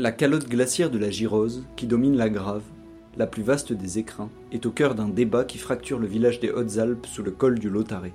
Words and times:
La 0.00 0.12
calotte 0.12 0.48
glaciaire 0.48 0.92
de 0.92 0.98
la 0.98 1.10
Girose, 1.10 1.64
qui 1.74 1.88
domine 1.88 2.16
la 2.16 2.30
Grave, 2.30 2.62
la 3.16 3.26
plus 3.26 3.42
vaste 3.42 3.72
des 3.72 3.98
écrins, 3.98 4.30
est 4.52 4.64
au 4.64 4.70
cœur 4.70 4.94
d'un 4.94 5.08
débat 5.08 5.42
qui 5.42 5.58
fracture 5.58 5.98
le 5.98 6.06
village 6.06 6.38
des 6.38 6.52
Hautes-Alpes 6.52 7.04
sous 7.04 7.24
le 7.24 7.32
col 7.32 7.58
du 7.58 7.68
Lotaré. 7.68 8.12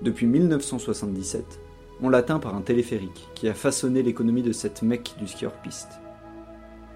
Depuis 0.00 0.28
1977, 0.28 1.58
on 2.00 2.08
l'atteint 2.08 2.38
par 2.38 2.54
un 2.54 2.60
téléphérique 2.60 3.26
qui 3.34 3.48
a 3.48 3.52
façonné 3.52 4.04
l'économie 4.04 4.44
de 4.44 4.52
cette 4.52 4.82
mecque 4.82 5.16
du 5.18 5.26
ski 5.26 5.46
piste. 5.64 5.98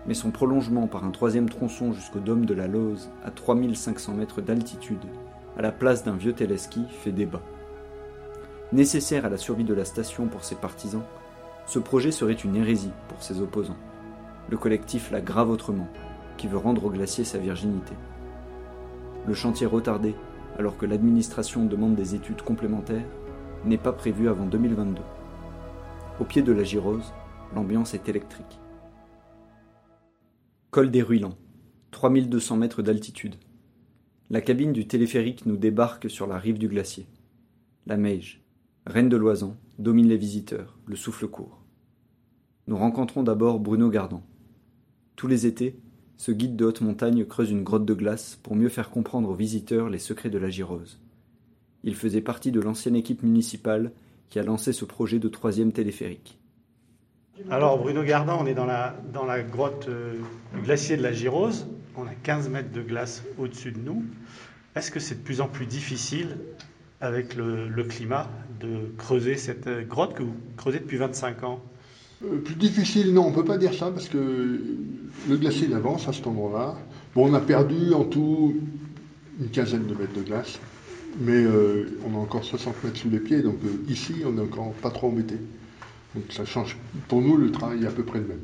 Mais 0.07 0.15
son 0.15 0.31
prolongement 0.31 0.87
par 0.87 1.05
un 1.05 1.11
troisième 1.11 1.49
tronçon 1.49 1.93
jusqu'au 1.93 2.21
dôme 2.21 2.47
de 2.47 2.55
la 2.55 2.69
Lose, 2.69 3.11
à 3.25 3.33
3500 3.33 4.15
mètres 4.15 4.41
d'altitude, 4.41 5.05
à 5.57 5.63
la 5.63 5.73
place 5.73 6.05
d'un 6.05 6.15
vieux 6.15 6.33
téléski, 6.33 6.85
fait 7.03 7.11
débat. 7.11 7.43
Nécessaire 8.73 9.25
à 9.25 9.31
la 9.31 9.37
survie 9.37 9.65
de 9.65 9.75
la 9.75 9.85
station 9.85 10.29
pour 10.29 10.45
ses 10.45 10.55
partisans, 10.55 11.03
ce 11.69 11.79
projet 11.79 12.13
serait 12.13 12.33
une 12.33 12.57
hérésie 12.57 12.93
pour 13.09 13.23
ses 13.23 13.43
opposants. 13.43 13.77
Le 14.49 14.57
collectif 14.57 15.11
La 15.11 15.21
Grave 15.21 15.51
Autrement, 15.51 15.89
qui 16.39 16.49
veut 16.49 16.57
rendre 16.57 16.87
au 16.87 16.91
glacier 16.91 17.25
sa 17.25 17.37
virginité. 17.37 17.93
Le 19.27 19.35
chantier 19.35 19.67
retardé, 19.67 20.15
alors 20.59 20.79
que 20.79 20.87
l'administration 20.87 21.67
demande 21.67 21.95
des 21.95 22.15
études 22.15 22.41
complémentaires, 22.41 23.05
n'est 23.67 23.77
pas 23.77 23.93
prévu 23.93 24.31
avant 24.31 24.47
2022. 24.47 25.03
Au 26.19 26.25
pied 26.25 26.41
de 26.41 26.53
la 26.53 26.65
Girose, 26.65 27.13
l'ambiance 27.55 27.93
est 27.93 28.09
électrique. 28.09 28.59
Col 30.71 30.91
des 30.91 31.03
Ruilans, 31.03 31.37
3200 31.91 32.57
mètres 32.57 32.81
d'altitude. 32.81 33.35
La 34.31 34.41
cabine 34.41 34.73
du 34.73 34.87
téléphérique 34.87 35.45
nous 35.45 35.59
débarque 35.59 36.09
sur 36.09 36.27
la 36.27 36.39
rive 36.39 36.59
du 36.59 36.69
glacier. 36.69 37.07
La 37.85 37.99
Meige, 37.99 38.43
reine 38.87 39.11
de 39.11 39.19
l'Oisan, 39.19 39.55
domine 39.79 40.09
les 40.09 40.17
visiteurs, 40.17 40.79
le 40.87 40.97
souffle 40.97 41.29
court. 41.29 41.58
Nous 42.69 42.77
rencontrons 42.77 43.23
d'abord 43.23 43.61
Bruno 43.61 43.89
Gardan. 43.89 44.23
Tous 45.17 45.27
les 45.27 45.47
étés, 45.47 45.81
ce 46.19 46.33
guide 46.33 46.55
de 46.55 46.67
haute 46.67 46.83
montagne 46.83 47.25
creuse 47.25 47.51
une 47.51 47.65
grotte 47.65 47.87
de 47.87 47.95
glace 47.95 48.39
pour 48.43 48.57
mieux 48.57 48.69
faire 48.69 48.91
comprendre 48.91 49.31
aux 49.31 49.35
visiteurs 49.35 49.89
les 49.89 49.99
secrets 49.99 50.29
de 50.29 50.37
la 50.37 50.51
Girose. 50.51 51.01
Il 51.83 51.95
faisait 51.95 52.21
partie 52.21 52.53
de 52.53 52.61
l'ancienne 52.61 52.95
équipe 52.95 53.23
municipale 53.23 53.93
qui 54.29 54.39
a 54.39 54.43
lancé 54.43 54.75
ce 54.75 54.85
projet 54.85 55.19
de 55.19 55.29
troisième 55.29 55.73
téléphérique. 55.73 56.39
Alors 57.49 57.79
Bruno 57.79 58.03
Gardan, 58.03 58.37
on 58.39 58.45
est 58.45 58.53
dans 58.53 58.67
la, 58.67 58.95
dans 59.15 59.25
la 59.25 59.43
grotte 59.43 59.89
euh, 59.89 60.17
glacier 60.63 60.99
de 60.99 61.03
la 61.03 61.13
Girose. 61.13 61.67
On 61.97 62.03
a 62.03 62.15
15 62.23 62.51
mètres 62.51 62.73
de 62.73 62.83
glace 62.83 63.25
au-dessus 63.39 63.73
de 63.73 63.79
nous. 63.79 64.05
Est-ce 64.77 64.91
que 64.91 65.01
c'est 65.01 65.15
de 65.15 65.25
plus 65.25 65.41
en 65.41 65.49
plus 65.49 65.65
difficile 65.65 66.37
avec 67.01 67.35
le, 67.35 67.67
le, 67.67 67.85
climat 67.85 68.29
de 68.61 68.93
creuser 68.99 69.37
cette 69.37 69.69
euh, 69.69 69.85
grotte 69.85 70.13
que 70.13 70.23
vous 70.23 70.37
creusez 70.59 70.81
depuis 70.81 70.99
25 70.99 71.45
ans? 71.45 71.63
Euh, 72.25 72.39
Plus 72.45 72.55
difficile, 72.55 73.13
non, 73.13 73.27
on 73.27 73.31
ne 73.31 73.35
peut 73.35 73.45
pas 73.45 73.59
dire 73.59 73.75
ça 73.75 73.91
parce 73.91 74.09
que 74.09 74.61
le 75.29 75.37
glacier 75.37 75.73
avance 75.75 76.09
à 76.09 76.13
cet 76.13 76.27
endroit-là. 76.27 76.77
Bon, 77.15 77.31
on 77.31 77.35
a 77.35 77.41
perdu 77.41 77.93
en 77.95 78.05
tout 78.05 78.55
une 79.41 79.49
quinzaine 79.49 79.87
de 79.87 79.95
mètres 79.95 80.15
de 80.15 80.23
glace, 80.23 80.59
mais 81.21 81.45
euh, 81.45 81.99
on 82.07 82.17
a 82.17 82.19
encore 82.19 82.45
60 82.45 82.85
mètres 82.85 82.97
sous 82.97 83.11
les 83.11 83.21
pieds, 83.21 83.43
donc 83.43 83.57
euh, 83.65 83.91
ici, 83.91 84.15
on 84.27 84.33
n'est 84.33 84.43
encore 84.43 84.73
pas 84.83 84.91
trop 84.91 85.09
embêté. 85.09 85.37
Donc 86.15 86.25
ça 86.31 86.45
change. 86.45 86.77
Pour 87.09 87.21
nous, 87.21 87.37
le 87.37 87.51
travail 87.51 87.85
est 87.85 87.87
à 87.87 87.91
peu 87.91 88.03
près 88.03 88.19
le 88.19 88.27
même. 88.27 88.41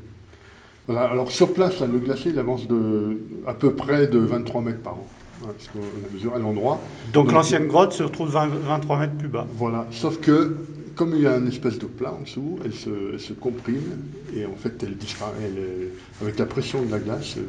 Voilà, 0.86 1.04
alors 1.04 1.32
sur 1.32 1.52
place, 1.52 1.80
là, 1.80 1.86
le 1.86 1.98
glacier 1.98 2.30
il 2.30 2.38
avance 2.38 2.68
de, 2.68 3.18
à 3.46 3.54
peu 3.54 3.74
près 3.74 4.06
de 4.06 4.18
23 4.18 4.60
mètres 4.60 4.82
par 4.82 4.94
an. 4.94 5.06
Voilà, 5.40 5.54
parce 5.54 5.68
qu'on 5.68 5.80
a 5.80 6.12
mesuré 6.12 6.36
à 6.36 6.38
l'endroit. 6.38 6.80
Donc, 7.12 7.32
l'ancienne 7.32 7.66
grotte 7.66 7.92
se 7.92 8.02
retrouve 8.02 8.30
20, 8.30 8.48
23 8.48 8.98
mètres 8.98 9.14
plus 9.14 9.28
bas. 9.28 9.46
Voilà, 9.56 9.86
sauf 9.90 10.20
que 10.20 10.56
comme 10.94 11.14
il 11.14 11.22
y 11.22 11.26
a 11.26 11.36
une 11.36 11.48
espèce 11.48 11.78
de 11.78 11.86
plat 11.86 12.12
en 12.12 12.22
dessous, 12.22 12.58
elle 12.64 12.74
se, 12.74 13.12
elle 13.12 13.20
se 13.20 13.32
comprime 13.32 14.02
et 14.34 14.46
en 14.46 14.54
fait 14.56 14.82
elle 14.82 14.96
disparaît. 14.96 15.32
Elle, 15.44 15.88
avec 16.22 16.38
la 16.38 16.46
pression 16.46 16.82
de 16.82 16.90
la 16.90 16.98
glace, 16.98 17.36
euh, 17.36 17.42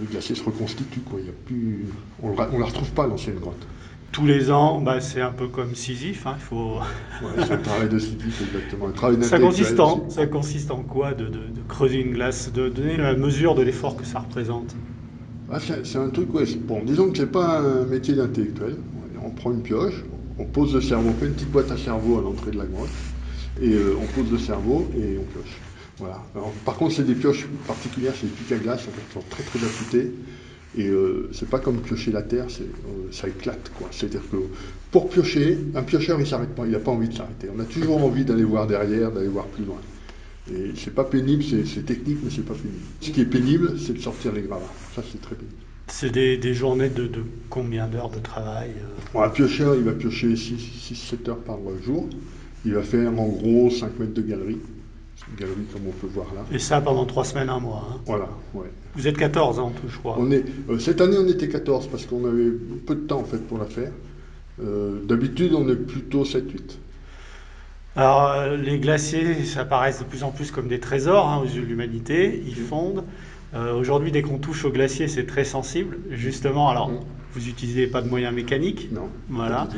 le 0.00 0.06
glacier 0.06 0.34
se 0.34 0.44
reconstitue. 0.44 1.00
Quoi. 1.00 1.20
Il 1.20 1.26
y 1.26 1.28
a 1.28 1.32
plus, 1.46 1.86
on 2.22 2.32
ne 2.32 2.58
la 2.58 2.66
retrouve 2.66 2.90
pas 2.92 3.06
l'ancienne 3.06 3.36
grotte. 3.36 3.66
Tous 4.12 4.26
les 4.26 4.50
ans, 4.50 4.80
bah, 4.80 5.00
c'est 5.00 5.20
un 5.20 5.30
peu 5.30 5.46
comme 5.46 5.76
Sisyphe. 5.76 6.26
Hein, 6.26 6.34
il 6.36 6.42
faut... 6.42 6.78
ouais, 7.22 7.44
c'est 7.46 7.52
un 7.52 7.58
travail 7.58 7.88
de 7.88 7.98
Sisyphe, 7.98 8.42
exactement. 8.42 8.88
Un 8.88 8.92
travail 8.92 9.22
ça, 9.22 9.38
consiste 9.38 9.78
en, 9.78 10.10
ça 10.10 10.26
consiste 10.26 10.72
en 10.72 10.82
quoi 10.82 11.14
de, 11.14 11.26
de, 11.26 11.30
de, 11.30 11.62
creuser 11.68 12.00
une 12.00 12.12
glace, 12.12 12.52
de 12.52 12.68
donner 12.68 12.96
la 12.96 13.14
mesure 13.14 13.54
de 13.54 13.62
l'effort 13.62 13.96
que 13.96 14.04
ça 14.04 14.18
représente? 14.18 14.74
Ah, 15.52 15.58
c'est, 15.60 15.96
un 15.96 16.08
truc, 16.08 16.34
ouais, 16.34 16.44
bon, 16.56 16.82
disons 16.84 17.10
que 17.10 17.18
c'est 17.18 17.30
pas 17.30 17.60
un 17.60 17.84
métier 17.84 18.14
d'intellectuel. 18.14 18.76
On 19.22 19.30
prend 19.30 19.52
une 19.52 19.62
pioche, 19.62 20.04
on 20.40 20.44
pose 20.44 20.74
le 20.74 20.80
cerveau, 20.80 21.10
on 21.10 21.14
fait 21.20 21.26
une 21.26 21.34
petite 21.34 21.50
boîte 21.50 21.70
à 21.70 21.76
cerveau 21.76 22.18
à 22.18 22.22
l'entrée 22.22 22.50
de 22.50 22.58
la 22.58 22.64
grotte, 22.64 22.88
et 23.60 23.72
euh, 23.72 23.94
on 24.00 24.06
pose 24.06 24.32
le 24.32 24.38
cerveau 24.38 24.90
et 24.96 25.18
on 25.18 25.24
pioche. 25.24 25.58
Voilà. 25.98 26.22
Par 26.64 26.76
contre, 26.76 26.94
c'est 26.94 27.04
des 27.04 27.14
pioches 27.14 27.46
particulières, 27.66 28.14
c'est 28.18 28.26
des 28.26 28.32
pics 28.32 28.52
à 28.52 28.56
glace, 28.56 28.88
en 28.88 28.90
fait, 28.90 29.12
sont 29.12 29.24
très 29.28 29.42
très 29.42 29.58
affûtés. 29.58 30.12
Et 30.78 30.86
euh, 30.86 31.28
c'est 31.32 31.48
pas 31.50 31.58
comme 31.58 31.80
piocher 31.80 32.12
la 32.12 32.22
terre, 32.22 32.46
euh, 32.60 33.08
ça 33.10 33.28
éclate 33.28 33.72
quoi. 33.76 33.88
C'est-à-dire 33.90 34.22
que 34.30 34.36
pour 34.92 35.10
piocher, 35.10 35.58
un 35.74 35.82
piocheur 35.82 36.20
il 36.20 36.26
s'arrête 36.26 36.54
pas, 36.54 36.64
il 36.64 36.70
n'a 36.70 36.78
pas 36.78 36.92
envie 36.92 37.08
de 37.08 37.14
s'arrêter. 37.14 37.48
On 37.54 37.58
a 37.58 37.64
toujours 37.64 38.02
envie 38.02 38.24
d'aller 38.24 38.44
voir 38.44 38.68
derrière, 38.68 39.10
d'aller 39.10 39.28
voir 39.28 39.46
plus 39.46 39.64
loin. 39.64 39.80
Et 40.48 40.70
c'est 40.76 40.94
pas 40.94 41.04
pénible, 41.04 41.42
c'est, 41.42 41.66
c'est 41.66 41.84
technique, 41.84 42.18
mais 42.22 42.30
c'est 42.30 42.46
pas 42.46 42.54
pénible. 42.54 42.84
Ce 43.00 43.10
qui 43.10 43.20
est 43.20 43.26
pénible, 43.26 43.80
c'est 43.80 43.94
de 43.94 43.98
sortir 43.98 44.32
les 44.32 44.42
gravats. 44.42 44.72
Ça 44.94 45.02
c'est 45.10 45.20
très 45.20 45.34
pénible. 45.34 45.56
C'est 45.90 46.10
des, 46.10 46.36
des, 46.36 46.54
journées 46.54 46.88
de, 46.88 47.06
de 47.06 47.22
combien 47.48 47.86
d'heures 47.86 48.10
de 48.10 48.18
travail 48.18 48.70
euh? 48.78 49.12
bon, 49.12 49.22
Un 49.22 49.28
piocheur, 49.28 49.74
il 49.74 49.82
va 49.82 49.92
piocher 49.92 50.34
6-7 50.34 51.28
heures 51.28 51.38
par 51.38 51.58
jour. 51.84 52.08
Il 52.64 52.74
va 52.74 52.82
faire 52.82 53.08
en 53.08 53.28
gros 53.28 53.70
5 53.70 53.98
mètres 53.98 54.14
de 54.14 54.22
galerie. 54.22 54.58
Une 55.28 55.36
galerie 55.36 55.64
comme 55.72 55.82
on 55.88 55.92
peut 55.92 56.06
voir 56.06 56.26
là. 56.34 56.44
Et 56.52 56.58
ça 56.58 56.80
pendant 56.80 57.04
3 57.04 57.24
semaines, 57.24 57.48
un 57.48 57.60
mois. 57.60 57.88
Hein. 57.90 58.00
Voilà, 58.06 58.28
ouais. 58.54 58.70
Vous 58.94 59.06
êtes 59.06 59.16
14 59.16 59.58
en 59.58 59.70
tout, 59.70 59.88
je 59.88 59.98
crois. 59.98 60.16
On 60.18 60.30
est, 60.30 60.44
euh, 60.68 60.78
cette 60.78 61.00
année, 61.00 61.16
on 61.18 61.28
était 61.28 61.48
14 61.48 61.88
parce 61.88 62.06
qu'on 62.06 62.24
avait 62.24 62.50
peu 62.86 62.94
de 62.94 63.06
temps 63.06 63.20
en 63.20 63.24
fait 63.24 63.38
pour 63.46 63.58
la 63.58 63.66
faire. 63.66 63.92
Euh, 64.62 65.02
d'habitude, 65.04 65.54
on 65.54 65.68
est 65.68 65.76
plutôt 65.76 66.24
7-8. 66.24 66.78
Alors, 67.96 68.30
euh, 68.30 68.56
les 68.56 68.78
glaciers, 68.78 69.44
ça 69.44 69.60
apparaissent 69.60 70.00
de 70.00 70.04
plus 70.04 70.22
en 70.22 70.30
plus 70.30 70.50
comme 70.50 70.68
des 70.68 70.80
trésors 70.80 71.28
hein, 71.28 71.38
aux 71.42 71.46
yeux 71.46 71.62
de 71.62 71.66
l'humanité. 71.66 72.42
Ils 72.46 72.54
fondent. 72.54 73.04
Euh, 73.54 73.74
Aujourd'hui, 73.74 74.12
dès 74.12 74.22
qu'on 74.22 74.38
touche 74.38 74.64
au 74.64 74.70
glacier, 74.70 75.08
c'est 75.08 75.26
très 75.26 75.44
sensible. 75.44 75.98
Justement, 76.10 76.68
alors, 76.68 76.90
mmh. 76.90 77.00
vous 77.34 77.40
n'utilisez 77.40 77.86
pas 77.86 78.02
de 78.02 78.08
moyens 78.08 78.34
mécaniques. 78.34 78.90
Non. 78.92 79.08
Voilà. 79.28 79.68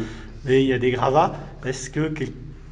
Mais 0.45 0.63
il 0.63 0.69
y 0.69 0.73
a 0.73 0.79
des 0.79 0.91
gravats. 0.91 1.35
Est-ce 1.65 1.91
que 1.91 2.13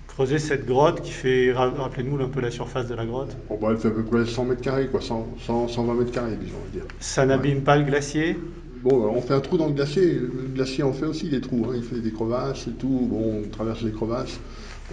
creuser 0.09 0.39
cette 0.39 0.67
grotte 0.67 1.01
qui 1.01 1.13
fait, 1.13 1.53
rappelez-nous 1.53 2.21
un 2.21 2.29
peu 2.29 2.41
la 2.41 2.51
surface 2.51 2.87
de 2.89 2.95
la 2.95 3.07
grotte? 3.07 3.37
Bon, 3.49 3.59
bah, 3.61 3.69
Elle 3.71 3.79
fait 3.79 3.89
à 3.89 3.93
peu 3.93 4.03
près 4.03 4.27
100 4.27 4.45
mètres 4.45 4.61
carrés, 4.61 4.89
quoi, 4.89 5.01
100, 5.01 5.37
100, 5.47 5.69
120 5.69 5.95
mètres 5.95 6.13
carrés, 6.13 6.37
disons, 6.37 6.59
dire. 6.73 6.85
Ça 6.99 7.25
n'abîme 7.25 7.59
ouais. 7.59 7.65
pas 7.65 7.77
le 7.77 7.85
glacier? 7.85 8.37
Bon, 8.83 9.13
on 9.15 9.21
fait 9.21 9.35
un 9.35 9.41
trou 9.41 9.59
dans 9.59 9.67
le 9.67 9.75
glacier. 9.75 10.15
Le 10.15 10.49
glacier 10.55 10.83
en 10.83 10.93
fait 10.93 11.05
aussi 11.05 11.29
des 11.29 11.41
trous. 11.41 11.67
Hein. 11.69 11.75
Il 11.77 11.83
fait 11.83 12.01
des 12.01 12.13
crevasses 12.13 12.67
et 12.67 12.73
tout. 12.73 13.09
Bon, 13.11 13.43
on 13.45 13.49
traverse 13.49 13.83
les 13.83 13.93
crevasses. 13.93 14.41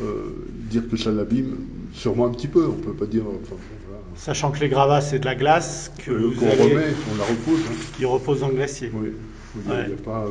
Euh, 0.02 0.46
dire 0.70 0.88
que 0.90 0.96
ça 0.96 1.12
l'abîme, 1.12 1.56
sûrement 1.94 2.28
un 2.28 2.32
petit 2.32 2.48
peu. 2.48 2.68
On 2.68 2.74
peut 2.74 2.94
pas 2.94 3.06
dire. 3.06 3.24
Enfin, 3.24 3.56
voilà. 3.88 4.02
Sachant 4.16 4.52
que 4.52 4.60
les 4.60 4.70
gravats 4.70 5.02
c'est 5.02 5.20
de 5.20 5.26
la 5.26 5.36
glace 5.36 5.92
que 5.98 6.12
euh, 6.12 6.32
qu'on 6.38 6.50
remet, 6.50 6.94
on 7.12 7.18
la 7.18 7.24
repose. 7.24 7.60
Hein. 7.68 7.76
Qui 7.98 8.06
repose 8.06 8.42
dans 8.42 8.50
le 8.50 8.56
glacier. 8.56 8.92
Oui. 8.94 9.10
Il 9.56 9.72
ouais. 9.72 9.90
y 9.90 9.94
a 9.94 10.04
pas, 10.04 10.26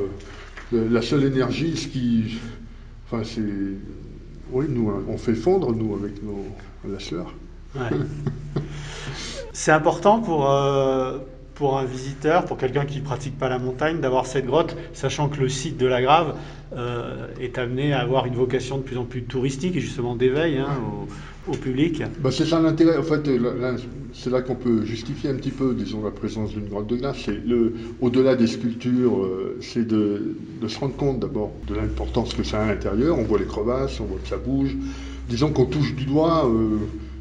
euh, 0.73 0.89
la 0.89 1.03
seule 1.03 1.25
énergie, 1.25 1.77
ce 1.77 1.89
qui, 1.89 2.39
enfin 3.07 3.25
c'est, 3.25 3.41
oui, 4.53 4.67
nous 4.69 4.93
on 5.09 5.19
fait 5.19 5.35
fondre 5.35 5.73
nous 5.75 5.95
avec 5.95 6.23
nos 6.23 6.45
lâcheurs. 6.89 7.35
Ouais. 7.75 7.91
c'est 9.53 9.73
important 9.73 10.21
pour 10.21 10.49
pour 11.57 11.79
un 11.79 11.85
visiteur, 11.85 12.45
pour 12.45 12.59
quelqu'un 12.59 12.85
qui 12.85 13.01
ne 13.01 13.05
pratique 13.05 13.37
pas 13.39 13.49
la 13.49 13.59
montagne, 13.59 14.01
d'avoir 14.01 14.27
cette 14.27 14.47
grotte, 14.47 14.77
sachant 14.93 15.29
que 15.29 15.41
le 15.41 15.49
site 15.49 15.79
de 15.79 15.87
la 15.87 16.03
Grave 16.03 16.37
euh, 16.77 17.29
est 17.41 17.59
amené 17.59 17.95
à 17.95 18.01
avoir 18.01 18.27
une 18.27 18.35
vocation 18.35 18.77
de 18.77 18.83
plus 18.83 18.99
en 18.99 19.05
plus 19.05 19.23
touristique 19.23 19.75
et 19.75 19.81
justement 19.81 20.17
d'éveil 20.17 20.59
hein, 20.59 20.69
au, 21.49 21.53
public 21.57 22.03
bah, 22.21 22.31
C'est 22.31 22.45
ça 22.45 22.61
l'intérêt. 22.61 22.99
En 22.99 23.03
fait, 23.03 23.31
c'est 24.13 24.29
là 24.31 24.43
qu'on 24.43 24.55
peut 24.55 24.85
justifier 24.85 25.31
un 25.31 25.37
petit 25.37 25.51
peu, 25.51 25.75
disons, 25.75 26.05
la 26.05 26.11
présence 26.11 26.51
d'une 26.53 26.69
grotte 26.69 26.89
de 26.89 26.97
glace. 26.97 27.27
au-delà 28.03 28.37
des 28.37 28.49
sculptures, 28.49 29.25
euh, 29.25 29.57
c'est 29.63 29.87
de, 29.87 30.37
se 30.69 30.79
rendre 30.79 30.97
compte 30.97 31.21
d'abord 31.21 31.53
de 31.67 31.75
l'importance 31.75 32.35
que 32.35 32.43
ça 32.43 32.61
a 32.61 32.65
à 32.65 32.67
l'intérieur. 32.67 33.19
On 33.19 33.23
voit 33.23 33.39
les 33.39 33.47
crevasses, 33.47 33.99
on 34.01 34.05
voit 34.05 34.19
que 34.19 34.29
ça 34.29 34.37
bouge. 34.37 34.77
Disons 35.31 35.53
qu'on 35.53 35.67
touche 35.67 35.95
du 35.95 36.05
doigt. 36.05 36.47
Euh, 36.47 36.79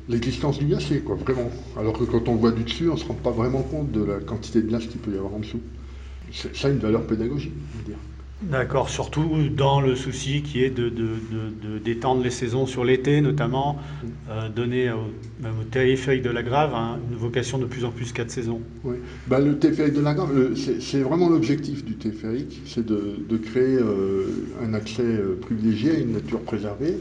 l'existence 0.10 0.60
du 0.60 0.66
glacier, 0.66 1.00
quoi, 1.00 1.16
vraiment. 1.16 1.50
Alors 1.78 1.98
que 1.98 2.04
quand 2.04 2.28
on 2.28 2.36
voit 2.36 2.52
du 2.52 2.64
dessus, 2.64 2.90
on 2.90 2.94
ne 2.94 3.00
se 3.00 3.06
rend 3.06 3.16
pas 3.16 3.32
vraiment 3.32 3.62
compte 3.62 3.92
de 3.92 4.04
la 4.04 4.20
quantité 4.20 4.62
de 4.62 4.68
glace 4.68 4.86
qu'il 4.88 5.00
peut 5.00 5.12
y 5.12 5.18
avoir 5.18 5.34
en 5.34 5.40
dessous. 5.40 5.62
C'est 6.32 6.56
ça 6.56 6.70
une 6.70 6.80
valeur 6.80 7.06
pédagogique, 7.06 7.54
on 7.74 7.78
va 7.78 7.84
dire. 7.86 7.98
D'accord, 8.42 8.90
surtout 8.90 9.30
dans 9.56 9.80
le 9.80 9.96
souci 9.96 10.42
qui 10.42 10.62
est 10.62 10.70
de, 10.70 10.92
d'étendre 11.84 12.22
les 12.22 12.30
saisons 12.30 12.66
sur 12.66 12.84
l'été, 12.84 13.22
notamment, 13.22 13.78
euh, 14.30 14.50
donner 14.50 14.92
au, 14.92 15.08
même 15.42 15.54
au 15.62 15.64
téléphérique 15.64 16.22
de 16.22 16.30
la 16.30 16.44
Grave 16.44 16.74
hein, 16.76 17.00
une 17.10 17.18
vocation 17.18 17.58
de 17.58 17.66
plus 17.66 17.86
en 17.86 17.92
plus 17.92 18.12
quatre 18.12 18.30
saisons. 18.30 18.62
Oui, 18.84 18.98
bah, 19.28 19.40
le 19.40 19.58
téléphérique 19.58 19.94
de 19.94 20.02
la 20.02 20.14
Grave, 20.14 20.54
c'est, 20.56 21.00
vraiment 21.00 21.30
l'objectif 21.30 21.86
du 21.86 21.94
téléphérique, 21.94 22.62
c'est 22.66 22.86
de, 22.86 23.38
créer 23.38 23.78
euh, 23.78 24.26
un 24.62 24.74
accès 24.74 25.04
euh, 25.04 25.38
privilégié 25.40 25.92
à 25.92 26.00
une 26.00 26.12
nature 26.12 26.42
préservée 26.42 26.98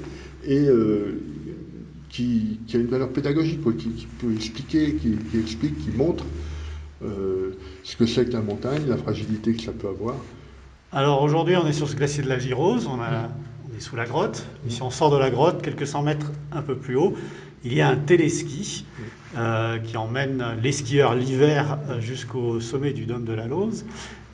et 0.47 0.69
qui, 2.15 2.61
a 2.73 2.77
une 2.77 2.87
valeur 2.87 3.09
pédagogique, 3.09 3.61
qui, 3.77 4.07
peut 4.21 4.33
expliquer, 4.33 4.95
qui, 4.95 5.19
explique, 5.37 5.77
qui 5.79 5.91
montre 5.91 6.25
euh, 7.03 7.59
ce 7.83 7.97
que 7.97 8.07
c'est 8.07 8.27
que 8.27 8.33
la 8.33 8.41
montagne, 8.41 8.83
la 8.87 8.97
fragilité 8.97 9.53
que 9.53 9.63
ça 9.63 9.73
peut 9.73 9.89
avoir. 9.89 10.15
Alors 10.93 11.23
aujourd'hui, 11.23 11.57
on 11.57 11.67
est 11.67 11.73
sur 11.73 11.89
ce 11.89 11.97
glacier 11.97 12.23
de 12.23 12.29
la 12.29 12.39
Girose, 12.39 12.87
on, 12.87 13.01
est 13.03 13.81
sous 13.81 13.97
la 13.97 14.05
grotte. 14.05 14.47
Et 14.65 14.71
si 14.71 14.81
on 14.83 14.91
sort 14.91 15.11
de 15.11 15.19
la 15.19 15.31
grotte, 15.31 15.61
quelques 15.61 15.89
cent 15.89 16.03
mètres 16.03 16.31
un 16.53 16.63
peu 16.63 16.77
plus 16.77 16.95
haut, 16.95 17.15
il 17.65 17.73
y 17.73 17.81
a 17.81 17.89
un 17.89 17.97
téléski 17.97 18.85
euh, 19.37 19.79
qui 19.79 19.97
emmène 19.97 20.45
les 20.63 20.71
skieurs 20.71 21.15
l'hiver 21.15 21.79
euh, 21.89 22.01
jusqu'au 22.01 22.61
sommet 22.61 22.93
du 22.93 23.07
dôme 23.07 23.25
de 23.25 23.33
la 23.33 23.47
Lose. 23.47 23.85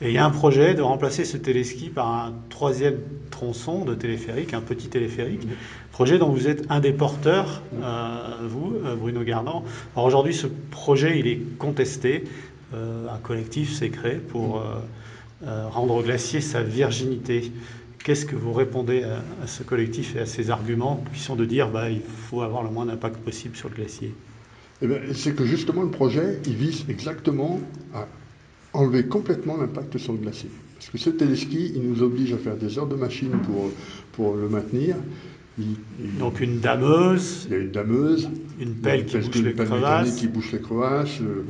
Et 0.01 0.09
il 0.09 0.13
y 0.13 0.17
a 0.17 0.25
un 0.25 0.31
projet 0.31 0.73
de 0.73 0.81
remplacer 0.81 1.25
ce 1.25 1.37
téléski 1.37 1.89
par 1.89 2.07
un 2.07 2.33
troisième 2.49 2.97
tronçon 3.29 3.85
de 3.85 3.95
téléphérique, 3.95 4.53
un 4.53 4.61
petit 4.61 4.89
téléphérique, 4.89 5.47
projet 5.91 6.17
dont 6.17 6.29
vous 6.29 6.47
êtes 6.47 6.65
un 6.69 6.79
des 6.79 6.91
porteurs, 6.91 7.61
euh, 7.81 8.17
vous, 8.47 8.75
Bruno 8.99 9.23
Gardan. 9.23 9.63
Alors 9.95 10.07
aujourd'hui, 10.07 10.33
ce 10.33 10.47
projet, 10.69 11.19
il 11.19 11.27
est 11.27 11.39
contesté. 11.57 12.25
Un 12.73 13.17
collectif 13.21 13.73
s'est 13.73 13.89
créé 13.89 14.15
pour 14.15 14.63
rendre 15.43 15.95
au 15.95 16.01
glacier 16.01 16.39
sa 16.39 16.63
virginité. 16.63 17.51
Qu'est-ce 18.03 18.25
que 18.25 18.35
vous 18.35 18.53
répondez 18.53 19.03
à, 19.03 19.47
ce 19.47 19.63
collectif 19.63 20.15
et 20.15 20.19
à 20.19 20.25
ces 20.25 20.49
arguments 20.49 21.03
qui 21.13 21.19
sont 21.19 21.35
de 21.35 21.45
dire 21.45 21.69
bah, 21.69 21.89
il 21.89 22.01
faut 22.01 22.41
avoir 22.41 22.63
le 22.63 22.69
moins 22.69 22.85
d'impact 22.85 23.17
possible 23.17 23.55
sur 23.55 23.69
le 23.69 23.75
glacier 23.75 24.13
eh 24.81 24.87
C'est 25.13 25.35
que 25.35 25.45
justement 25.45 25.83
le 25.83 25.91
projet, 25.91 26.39
il 26.45 26.55
vise 26.55 26.85
exactement 26.89 27.59
à 27.93 28.07
enlever 28.73 29.05
complètement 29.05 29.57
l'impact 29.57 29.97
sur 29.97 30.13
le 30.13 30.19
glacier. 30.19 30.49
Parce 30.75 30.89
que 30.89 30.97
ce 30.97 31.11
téléski, 31.11 31.73
il 31.75 31.83
nous 31.87 32.01
oblige 32.01 32.33
à 32.33 32.37
faire 32.37 32.55
des 32.55 32.79
heures 32.79 32.87
de 32.87 32.95
machine 32.95 33.31
pour, 33.45 33.71
pour 34.13 34.35
le 34.35 34.49
maintenir. 34.49 34.95
Donc 36.17 36.39
une 36.39 36.59
dameuse. 36.59 37.45
Il 37.47 37.51
y 37.51 37.55
a 37.55 37.59
une 37.59 37.71
dameuse. 37.71 38.29
Une 38.59 38.73
pelle 38.75 39.05
qui 39.05 39.17
bouche 39.17 39.41
les 39.43 39.53
crevasses. 39.53 40.15
qui 40.15 40.27
bouche 40.27 40.51
les 40.53 40.59
crevasses. 40.59 41.19
Euh, 41.21 41.43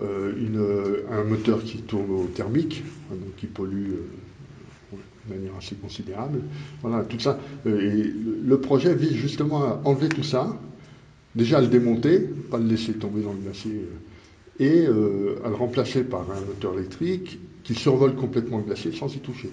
euh, 0.00 1.02
un 1.10 1.24
moteur 1.24 1.62
qui 1.62 1.78
tourne 1.82 2.10
au 2.10 2.24
thermique, 2.34 2.82
hein, 3.10 3.14
donc 3.14 3.36
qui 3.36 3.46
pollue 3.46 3.92
euh, 3.92 4.06
de 5.26 5.34
manière 5.34 5.52
assez 5.56 5.74
considérable. 5.76 6.40
Voilà, 6.82 7.04
tout 7.04 7.20
ça. 7.20 7.38
et 7.66 7.70
le 7.70 8.60
projet 8.60 8.94
vise 8.94 9.14
justement 9.14 9.62
à 9.62 9.80
enlever 9.84 10.08
tout 10.08 10.22
ça, 10.22 10.58
déjà 11.34 11.58
à 11.58 11.60
le 11.60 11.68
démonter, 11.68 12.18
pas 12.50 12.58
le 12.58 12.66
laisser 12.66 12.94
tomber 12.94 13.22
dans 13.22 13.32
le 13.32 13.38
glacier, 13.38 13.88
et 14.58 14.86
à 14.86 15.48
le 15.48 15.54
remplacer 15.54 16.04
par 16.04 16.22
un 16.22 16.40
moteur 16.40 16.74
électrique 16.78 17.38
qui 17.64 17.74
survole 17.74 18.14
complètement 18.14 18.58
le 18.58 18.64
glacier 18.64 18.92
sans 18.92 19.14
y 19.14 19.18
toucher. 19.18 19.50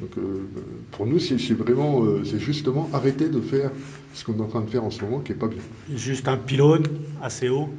Donc 0.00 0.10
euh, 0.18 0.46
pour 0.92 1.06
nous, 1.06 1.18
c'est 1.18 1.36
vraiment, 1.54 2.04
euh, 2.04 2.22
c'est 2.24 2.38
justement 2.38 2.88
arrêter 2.92 3.28
de 3.28 3.40
faire 3.40 3.70
ce 4.12 4.24
qu'on 4.24 4.36
est 4.36 4.42
en 4.42 4.46
train 4.46 4.60
de 4.60 4.68
faire 4.68 4.84
en 4.84 4.90
ce 4.90 5.02
moment, 5.02 5.20
qui 5.20 5.32
n'est 5.32 5.38
pas 5.38 5.48
bien. 5.48 5.60
Juste 5.94 6.28
un 6.28 6.36
pylône 6.36 6.84
assez 7.22 7.48
haut 7.48 7.70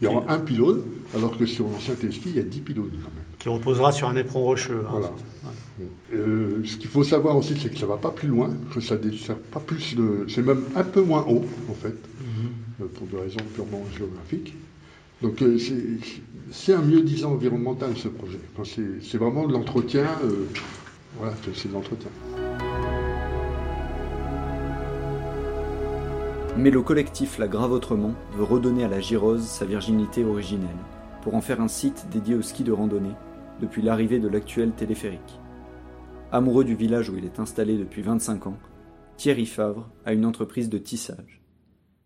Il 0.00 0.04
y 0.04 0.08
aura 0.08 0.32
un 0.32 0.40
pylône, 0.40 0.82
alors 1.14 1.36
que 1.36 1.46
sur 1.46 1.66
l'ancien 1.66 1.94
TSP, 1.94 2.26
il 2.26 2.36
y 2.36 2.38
a 2.38 2.42
10 2.42 2.60
pylônes 2.60 2.90
quand 2.90 3.10
même. 3.14 3.24
Qui 3.38 3.48
reposera 3.48 3.92
sur 3.92 4.08
un 4.08 4.16
éperon 4.16 4.42
rocheux. 4.42 4.82
Hein, 4.86 4.90
voilà. 4.90 5.12
Euh, 6.12 6.62
ce 6.64 6.76
qu'il 6.76 6.88
faut 6.88 7.04
savoir 7.04 7.36
aussi, 7.36 7.56
c'est 7.60 7.70
que 7.70 7.78
ça 7.78 7.86
ne 7.86 7.90
va 7.90 7.96
pas 7.96 8.10
plus 8.10 8.28
loin, 8.28 8.50
que 8.74 8.80
ça 8.80 8.96
dessert 8.96 9.38
pas 9.38 9.60
plus 9.60 9.96
de. 9.96 10.26
C'est 10.28 10.42
même 10.42 10.62
un 10.76 10.84
peu 10.84 11.02
moins 11.02 11.24
haut, 11.28 11.44
en 11.68 11.74
fait, 11.74 11.96
mhm. 12.78 12.88
pour 12.88 13.06
des 13.06 13.16
raisons 13.16 13.38
purement 13.54 13.82
géographiques. 13.96 14.54
Donc 15.22 15.42
c'est 16.50 16.72
un 16.72 16.82
mieux 16.82 17.02
disant 17.02 17.32
environnemental 17.32 17.90
ce 17.96 18.08
projet. 18.08 18.38
c'est 18.64 19.18
vraiment 19.18 19.46
de 19.46 19.52
l'entretien. 19.52 20.06
Voilà, 21.18 21.34
c'est 21.54 21.68
de 21.68 21.74
l'entretien. 21.74 22.10
Mais 26.56 26.70
le 26.70 26.82
collectif 26.82 27.38
La 27.38 27.48
Grave 27.48 27.72
Autrement 27.72 28.14
veut 28.36 28.44
redonner 28.44 28.84
à 28.84 28.88
la 28.88 29.00
Girose 29.00 29.44
sa 29.44 29.64
virginité 29.64 30.24
originelle, 30.24 30.68
pour 31.22 31.34
en 31.34 31.40
faire 31.40 31.60
un 31.60 31.68
site 31.68 32.06
dédié 32.10 32.34
au 32.34 32.42
ski 32.42 32.64
de 32.64 32.72
randonnée, 32.72 33.14
depuis 33.60 33.82
l'arrivée 33.82 34.18
de 34.18 34.28
l'actuel 34.28 34.72
téléphérique. 34.72 35.38
Amoureux 36.32 36.64
du 36.64 36.74
village 36.74 37.10
où 37.10 37.16
il 37.16 37.24
est 37.24 37.40
installé 37.40 37.76
depuis 37.76 38.02
25 38.02 38.46
ans, 38.46 38.58
Thierry 39.16 39.46
Favre 39.46 39.88
a 40.04 40.12
une 40.12 40.24
entreprise 40.24 40.70
de 40.70 40.78
tissage. 40.78 41.42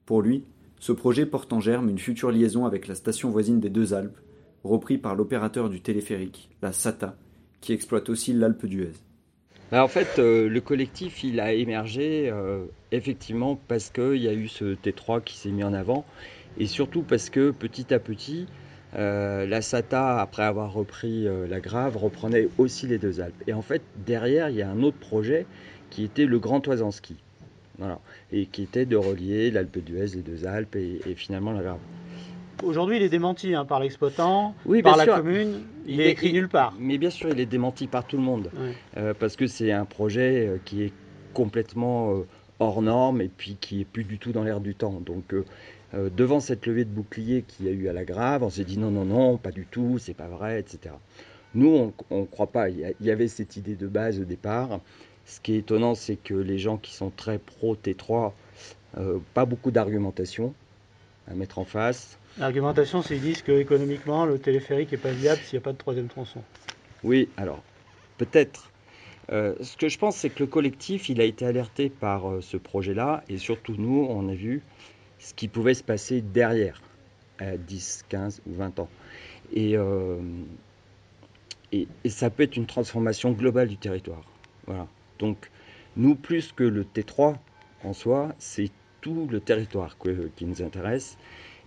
Pour 0.06 0.22
lui, 0.22 0.44
ce 0.81 0.93
projet 0.93 1.26
porte 1.26 1.52
en 1.52 1.61
germe 1.61 1.88
une 1.88 1.99
future 1.99 2.31
liaison 2.31 2.66
avec 2.66 2.88
la 2.88 2.94
station 2.94 3.31
voisine 3.31 3.61
des 3.61 3.70
Deux 3.70 3.94
Alpes, 3.94 4.19
repris 4.64 4.99
par 4.99 5.14
l'opérateur 5.14 5.70
du 5.70 5.81
téléphérique, 5.81 6.50
la 6.60 6.72
SATA, 6.72 7.17
qui 7.60 7.72
exploite 7.72 8.08
aussi 8.08 8.32
l'Alpe 8.32 8.67
d'Huez. 8.67 8.93
Bah, 9.70 9.82
en 9.82 9.88
fait, 9.88 10.19
euh, 10.19 10.49
le 10.49 10.60
collectif, 10.60 11.25
il 11.25 11.40
a 11.40 11.52
émergé 11.52 12.31
euh, 12.31 12.64
effectivement 12.93 13.58
parce 13.69 13.90
qu'il 13.90 14.17
y 14.17 14.28
a 14.28 14.34
eu 14.34 14.49
ce 14.49 14.75
T3 14.75 15.22
qui 15.22 15.37
s'est 15.37 15.50
mis 15.50 15.64
en 15.64 15.72
avant 15.72 16.05
et 16.58 16.67
surtout 16.67 17.02
parce 17.02 17.31
que 17.31 17.50
petit 17.50 17.93
à 17.94 17.99
petit, 17.99 18.46
euh, 18.96 19.46
la 19.46 19.62
SATA, 19.62 20.20
après 20.20 20.43
avoir 20.43 20.73
repris 20.73 21.26
la 21.49 21.61
Grave, 21.61 21.96
reprenait 21.96 22.49
aussi 22.58 22.87
les 22.87 22.99
deux 22.99 23.20
Alpes. 23.20 23.43
Et 23.46 23.52
en 23.52 23.62
fait, 23.62 23.82
derrière, 24.06 24.48
il 24.48 24.56
y 24.56 24.63
a 24.63 24.70
un 24.70 24.82
autre 24.82 24.98
projet 24.98 25.46
qui 25.91 26.05
était 26.05 26.27
le 26.27 26.39
Grand 26.39 26.67
Oisanski. 26.67 27.17
Voilà. 27.79 27.98
Et 28.32 28.46
qui 28.46 28.63
était 28.63 28.86
de 28.86 28.96
relier 28.96 29.51
l'Alpe 29.51 29.79
d'Huez, 29.79 30.06
les 30.15 30.22
deux 30.22 30.46
Alpes 30.46 30.77
et 30.77 31.15
finalement 31.17 31.53
la 31.53 31.63
Grave. 31.63 31.81
Aujourd'hui, 32.63 32.96
il 32.96 33.03
est 33.03 33.08
démenti 33.08 33.55
hein, 33.55 33.65
par 33.65 33.81
l'exploitant, 33.81 34.55
par 34.82 34.96
la 34.96 35.06
commune. 35.06 35.63
Il, 35.86 36.01
est 36.01 36.10
écrit 36.10 36.32
nulle 36.32 36.48
part. 36.48 36.74
Mais 36.79 36.98
bien 36.98 37.10
sûr, 37.10 37.31
il 37.31 37.41
est 37.41 37.46
démenti 37.46 37.86
par 37.86 38.06
tout 38.06 38.17
le 38.17 38.22
monde. 38.22 38.51
Euh, 38.96 39.13
parce 39.19 39.36
que 39.36 39.46
c'est 39.46 39.72
un 39.72 39.84
projet 39.84 40.46
euh, 40.46 40.58
qui 40.65 40.82
est 40.82 40.93
complètement 41.34 42.13
euh, 42.13 42.27
hors 42.60 42.81
norme 42.81 43.20
et 43.20 43.29
puis 43.29 43.56
qui 43.60 43.81
est 43.81 43.84
plus 43.84 44.05
du 44.05 44.19
tout 44.19 44.32
dans 44.32 44.44
l'air 44.44 44.60
du 44.60 44.74
temps. 44.74 45.01
Donc, 45.05 45.34
devant 46.17 46.41
cette 46.41 46.67
levée 46.67 46.84
de 46.84 46.91
bouclier 46.91 47.43
qu'il 47.43 47.67
y 47.67 47.69
a 47.69 47.72
eu 47.72 47.89
à 47.89 47.93
la 47.93 48.05
Grave, 48.05 48.43
on 48.43 48.51
s'est 48.51 48.65
dit 48.65 48.79
non, 48.79 48.91
non, 48.91 49.05
non, 49.05 49.36
pas 49.36 49.51
du 49.51 49.67
tout, 49.67 49.98
c'est 49.98 50.15
pas 50.15 50.29
vrai, 50.29 50.60
etc. 50.60 50.94
Nous, 51.55 51.93
on 52.10 52.20
ne 52.20 52.27
croit 52.27 52.48
pas. 52.48 52.69
Il 52.69 52.94
y 53.01 53.10
avait 53.10 53.29
cette 53.29 53.56
idée 53.56 53.77
de 53.77 53.86
base 53.86 54.19
au 54.19 54.24
départ. 54.24 54.81
Ce 55.24 55.41
qui 55.41 55.55
est 55.55 55.58
étonnant, 55.58 55.94
c'est 55.94 56.17
que 56.17 56.34
les 56.34 56.58
gens 56.58 56.77
qui 56.77 56.93
sont 56.93 57.10
très 57.10 57.39
pro 57.39 57.77
T3, 57.77 58.32
pas 59.34 59.44
beaucoup 59.44 59.70
d'argumentation 59.70 60.53
à 61.29 61.34
mettre 61.34 61.58
en 61.58 61.65
face. 61.65 62.19
L'argumentation, 62.39 63.03
c'est 63.03 63.15
qu'ils 63.15 63.22
disent 63.22 63.43
qu'économiquement, 63.43 64.27
le 64.27 64.39
téléphérique 64.39 64.93
n'est 64.93 64.98
pas 64.98 65.13
viable 65.13 65.41
s'il 65.43 65.58
n'y 65.58 65.63
a 65.63 65.65
pas 65.65 65.72
de 65.72 65.79
troisième 65.79 66.08
tronçon. 66.08 66.43
Oui, 67.03 67.29
alors, 67.36 67.63
peut-être. 68.19 68.70
Euh, 69.32 69.55
ce 69.63 69.77
que 69.77 69.89
je 69.89 69.98
pense, 69.98 70.17
c'est 70.17 70.31
que 70.31 70.41
le 70.41 70.46
collectif, 70.46 71.08
il 71.08 71.20
a 71.20 71.24
été 71.24 71.46
alerté 71.46 71.89
par 71.89 72.29
euh, 72.29 72.41
ce 72.43 72.56
projet-là, 72.56 73.24
et 73.29 73.39
surtout 73.39 73.74
nous, 73.79 74.06
on 74.10 74.29
a 74.29 74.34
vu 74.34 74.63
ce 75.24 75.32
qui 75.32 75.48
pouvait 75.48 75.74
se 75.74 75.82
passer 75.82 76.20
derrière, 76.20 76.82
à 77.38 77.56
10, 77.56 78.04
15 78.10 78.43
ou 78.46 78.54
20 78.54 78.78
ans. 78.78 78.90
Euh, 79.56 80.20
et, 81.72 81.88
ça 82.06 82.28
peut 82.28 82.43
être 82.43 82.56
une 82.56 82.66
transformation 82.66 83.32
globale 83.32 83.69
du 83.69 83.78
territoire. 83.78 84.22
Voilà. 84.66 84.86
Donc, 85.19 85.50
nous, 85.96 86.14
plus 86.14 86.52
que 86.52 86.62
le 86.62 86.84
T3 86.84 87.36
en 87.84 87.93
soi, 87.94 88.34
c'est 88.38 88.70
tout 89.00 89.26
le 89.31 89.40
territoire 89.40 89.96
qui 90.36 90.44
nous 90.44 90.62
intéresse. 90.62 91.16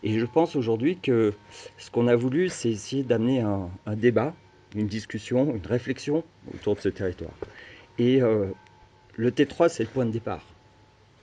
Et 0.03 0.19
je 0.19 0.25
pense 0.25 0.55
aujourd'hui 0.55 0.99
que 0.99 1.33
ce 1.79 1.89
qu'on 1.89 2.07
a 2.07 2.15
voulu, 2.15 2.49
c'est 2.49 2.69
essayer 2.69 3.01
d'amener 3.01 3.41
un, 3.41 3.69
débat, 3.95 4.35
une 4.75 4.87
discussion, 4.87 5.55
une 5.55 5.65
réflexion 5.65 6.23
autour 6.53 6.75
de 6.75 6.81
ce 6.81 6.89
territoire. 6.89 7.33
Et 7.97 8.21
euh, 8.21 8.51
le 9.15 9.31
T3, 9.31 9.69
c'est 9.69 9.83
le 9.83 9.89
point 9.89 10.05
de 10.05 10.11
départ. 10.11 10.43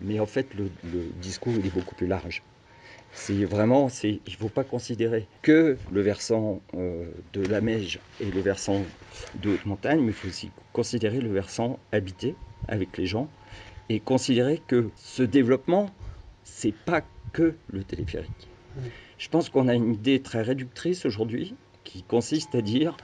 Mais 0.01 0.21
en 0.21 0.27
fait, 0.27 0.47
le, 0.55 0.71
discours, 1.21 1.55
il 1.59 1.67
est 1.67 1.75
beaucoup 1.75 1.95
plus 1.95 2.07
large. 2.07 2.43
C'est 3.13 3.45
vraiment, 3.45 3.89
il 4.03 4.21
ne 4.27 4.37
faut 4.37 4.49
pas 4.49 4.65
considérer 4.65 5.29
que 5.43 5.77
le 5.93 6.01
versant 6.01 6.61
euh, 6.75 7.07
de 7.33 7.43
la 7.47 7.61
Meige 7.61 8.01
et 8.21 8.29
le 8.31 8.41
versant 8.41 8.83
de 9.41 9.51
haute 9.51 9.67
montagne, 9.67 10.01
mais 10.01 10.09
il 10.09 10.15
faut 10.15 10.29
aussi 10.29 10.51
considérer 10.73 11.21
le 11.21 11.31
versant 11.31 11.79
habité 11.93 12.35
avec 12.67 12.97
les 12.99 13.07
gens 13.07 13.29
et 13.89 14.01
considérer 14.01 14.61
que 14.67 14.91
ce 14.97 15.23
développement, 15.23 15.91
c'est 16.43 16.75
pas 16.75 17.03
que 17.33 17.55
le 17.69 17.85
téléphérique. 17.85 18.49
Je 19.19 19.29
pense 19.29 19.49
qu'on 19.49 19.69
a 19.69 19.75
une 19.75 19.95
idée 19.95 20.21
très 20.21 20.43
réductrice 20.43 21.07
aujourd'hui 21.07 21.55
qui 21.85 22.03
consiste 22.03 22.55
à 22.55 22.63
dire 22.63 22.97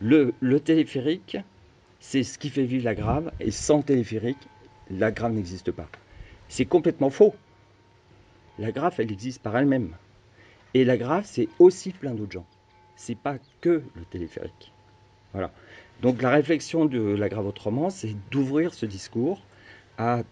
le, 0.00 0.34
le 0.40 0.60
téléphérique, 0.60 1.36
c'est 2.00 2.22
ce 2.22 2.38
qui 2.38 2.50
fait 2.50 2.64
vivre 2.64 2.84
la 2.84 2.94
grave 2.94 3.32
et 3.40 3.50
sans 3.50 3.82
téléphérique, 3.82 4.38
la 4.90 5.10
grave 5.10 5.32
n'existe 5.32 5.70
pas. 5.72 5.88
C'est 6.52 6.66
complètement 6.66 7.08
faux. 7.08 7.34
La 8.58 8.72
grave, 8.72 8.94
elle 8.98 9.10
existe 9.10 9.40
par 9.40 9.56
elle-même. 9.56 9.96
Et 10.74 10.84
la 10.84 10.98
grave, 10.98 11.24
c'est 11.26 11.48
aussi 11.58 11.92
plein 11.92 12.12
d'autres 12.12 12.32
gens. 12.32 12.46
C'est 12.94 13.14
pas 13.14 13.38
que 13.62 13.82
le 13.94 14.04
téléphérique. 14.10 14.70
Voilà. 15.32 15.50
Donc 16.02 16.20
la 16.20 16.28
réflexion 16.28 16.84
de 16.84 17.00
la 17.00 17.30
grave 17.30 17.46
autrement, 17.46 17.88
c'est 17.88 18.14
d'ouvrir 18.30 18.74
ce 18.74 18.84
discours 18.84 19.40
à 19.96 20.24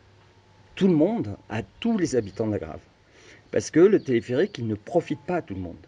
tout 0.74 0.88
le 0.88 0.94
monde, 0.94 1.38
à 1.48 1.62
tous 1.62 1.96
les 1.96 2.16
habitants 2.16 2.46
de 2.46 2.52
la 2.52 2.58
grave. 2.58 2.82
Parce 3.50 3.70
que 3.70 3.80
le 3.80 3.98
téléphérique, 4.02 4.58
il 4.58 4.66
ne 4.66 4.74
profite 4.74 5.20
pas 5.20 5.36
à 5.36 5.42
tout 5.42 5.54
le 5.54 5.60
monde. 5.60 5.86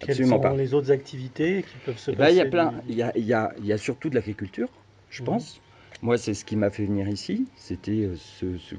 Quelles 0.00 0.26
sont 0.26 0.54
les 0.56 0.72
autres 0.72 0.90
activités 0.90 1.62
qui 1.64 1.76
peuvent 1.84 1.98
se 1.98 2.12
eh 2.12 2.14
ben, 2.14 2.24
passer 2.24 2.32
Il 2.32 2.38
y 2.38 2.40
a 2.40 2.46
plein. 2.46 2.72
Il 2.88 2.94
y 2.94 3.02
a, 3.02 3.12
il 3.14 3.24
y 3.26 3.34
a- 3.34 3.52
il 3.58 3.66
y 3.66 3.72
a 3.74 3.78
surtout 3.78 4.08
de 4.08 4.14
l'agriculture, 4.14 4.70
je 5.10 5.20
Mhm. 5.20 5.26
pense. 5.26 5.60
Moi, 6.00 6.16
c'est 6.16 6.32
ce 6.32 6.46
qui 6.46 6.56
m'a 6.56 6.70
fait 6.70 6.86
venir 6.86 7.08
ici. 7.08 7.46
C'était 7.56 8.04
euh, 8.06 8.16
ce, 8.16 8.56
ce 8.56 8.74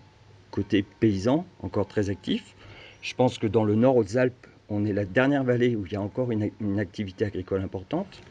côté 0.53 0.83
paysan, 0.83 1.48
encore 1.63 1.88
très 1.88 2.12
actif. 2.12 2.53
Je 3.01 3.15
pense 3.15 3.39
que 3.39 3.48
dans 3.48 3.63
le 3.63 3.74
nord 3.74 3.98
aux 3.98 4.17
Alpes, 4.17 4.45
on 4.69 4.86
est 4.86 4.93
la 4.93 5.03
dernière 5.03 5.43
vallée 5.43 5.75
où 5.75 5.88
il 5.88 5.93
y 5.93 5.95
a 5.95 6.01
encore 6.01 6.31
une, 6.31 6.79
activité 6.79 7.25
agricole 7.25 7.62
importante 7.62 8.22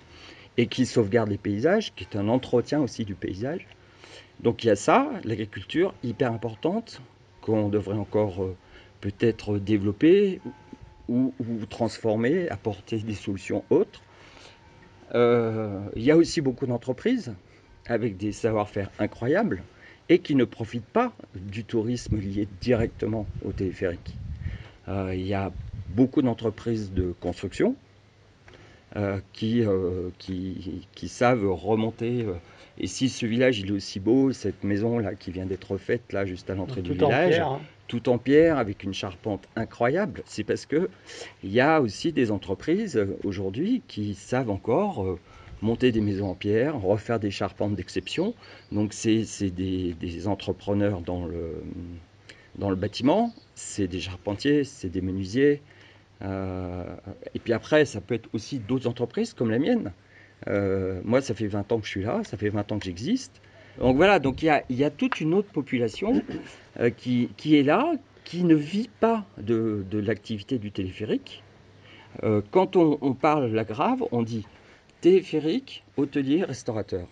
et 0.57 0.69
qui 0.69 0.87
sauvegarde 0.87 1.31
les 1.31 1.37
paysages, 1.37 1.93
qui 1.97 2.05
est 2.05 2.17
un 2.17 2.29
entretien 2.29 2.81
aussi 2.81 3.05
du 3.05 3.17
paysage. 3.17 3.67
Donc 4.41 4.63
il 4.63 4.69
y 4.69 4.71
a 4.71 4.77
ça, 4.77 5.11
l'agriculture 5.25 5.95
hyper 6.05 6.33
importante, 6.33 7.03
qu'on 7.41 7.69
devrait 7.69 7.99
encore 7.99 8.45
euh, 8.45 8.57
peut-être 9.01 9.59
développer 9.59 10.41
ou, 11.09 11.35
ou 11.41 11.67
transformer, 11.67 12.49
apporter 12.51 12.99
des 12.99 13.15
solutions 13.15 13.65
autres. 13.69 14.01
Euh, 15.15 15.81
il 15.97 16.05
y 16.05 16.13
a 16.13 16.17
aussi 16.17 16.41
beaucoup 16.41 16.67
d'entreprises 16.67 17.35
avec 17.87 18.17
des 18.17 18.31
savoir-faire 18.31 18.91
incroyables 19.01 19.65
et 20.09 20.19
qui 20.19 20.35
ne 20.35 20.45
profitent 20.45 20.85
pas 20.85 21.13
du 21.35 21.65
tourisme 21.65 22.19
lié 22.19 22.47
directement 22.61 23.27
au 23.45 23.53
téléphérique. 23.53 24.17
Euh, 24.89 25.15
il 25.15 25.27
y 25.27 25.35
a 25.35 25.53
beaucoup 25.95 26.23
d'entreprises 26.23 26.93
de 26.93 27.15
construction 27.21 27.77
euh, 28.97 29.21
qui, 29.33 29.63
euh, 29.65 30.11
qui, 30.19 30.87
qui 30.95 31.09
savent 31.09 31.51
remonter. 31.51 32.27
et 32.79 32.87
si 32.87 33.09
ce 33.09 33.25
village 33.27 33.59
il 33.61 33.69
est 33.69 33.73
aussi 33.73 34.01
beau, 34.01 34.33
cette 34.33 34.65
maison 34.65 34.99
là 34.99 35.15
qui 35.15 35.31
vient 35.31 35.47
d'être 35.47 35.77
faite 35.79 36.13
là 36.13 36.27
juste 36.27 36.51
à 36.51 36.55
l'entrée 36.55 36.83
du 36.83 36.93
village, 36.93 37.31
pierre. 37.31 37.49
hein. 37.49 37.61
tout 37.89 38.09
en 38.09 38.19
pierre 38.19 38.59
avec 38.59 38.83
une 38.83 38.93
charpente 38.95 39.49
incroyable, 39.57 40.23
c'est 40.27 40.45
parce 40.45 40.67
que 40.67 40.91
il 41.43 41.53
y 41.53 41.61
a 41.61 41.81
aussi 41.81 42.13
des 42.13 42.31
entreprises 42.31 43.03
aujourd'hui 43.25 43.83
qui 43.89 44.15
savent 44.15 44.51
encore 44.51 45.19
monter 45.63 45.93
des 45.93 46.01
maisons 46.03 46.31
en 46.31 46.35
pierre, 46.35 46.81
refaire 46.81 47.19
des 47.21 47.31
charpentes 47.31 47.75
d'exception. 47.77 48.35
Donc 48.73 48.93
c'est 48.93 49.25
des, 49.51 49.95
des 49.95 50.29
entrepreneurs 50.29 51.01
dans 51.01 51.25
le, 51.25 51.63
dans 52.57 52.69
le 52.71 52.77
bâtiment, 52.77 53.33
c'est 53.55 53.89
des 53.89 54.01
charpentiers, 54.01 54.65
c'est 54.65 54.91
des 54.91 55.01
menuisiers. 55.01 55.63
euh, 56.23 56.85
et 57.35 57.39
puis 57.39 57.53
après, 57.55 57.85
ça 57.87 58.01
peut 58.01 58.15
être 58.15 58.29
aussi 58.35 58.59
d'autres 58.59 58.89
entreprises 58.89 59.33
comme 59.33 59.51
la 59.51 59.59
mienne. 59.59 59.93
Euh, 60.49 61.01
moi, 61.05 61.21
ça 61.23 61.35
fait 61.35 61.47
20 61.47 61.71
ans 61.73 61.79
que 61.81 61.87
je 61.87 61.91
suis 61.91 62.03
là, 62.03 62.23
ça 62.25 62.37
fait 62.37 62.49
20 62.51 62.73
ans 62.73 62.79
que 62.79 62.85
j'existe. 62.85 63.41
Donc 63.79 63.97
voilà, 63.97 64.19
donc 64.19 64.43
il 64.43 64.47
y 64.47 64.51
a, 64.51 64.65
y 64.71 64.85
a 64.85 64.91
toute 64.91 65.21
une 65.21 65.33
autre 65.35 65.51
population 65.51 66.23
euh, 66.81 66.91
qui, 66.91 67.31
qui 67.37 67.57
est 67.57 67.63
là, 67.63 67.93
qui 68.25 68.45
ne 68.45 68.55
vit 68.55 68.91
pas 69.01 69.25
de, 69.39 69.85
de 69.91 69.99
l'activité 69.99 70.59
du 70.59 70.73
téléphérique. 70.73 71.45
Quand 72.51 72.77
on, 72.77 72.99
on 73.01 73.15
parle 73.15 73.47
la 73.53 73.65
grave, 73.65 74.05
on 74.13 74.23
dit 74.23 74.47
téléphérique, 75.03 75.83
hôtelier, 75.97 76.45
restaurateur. 76.45 77.09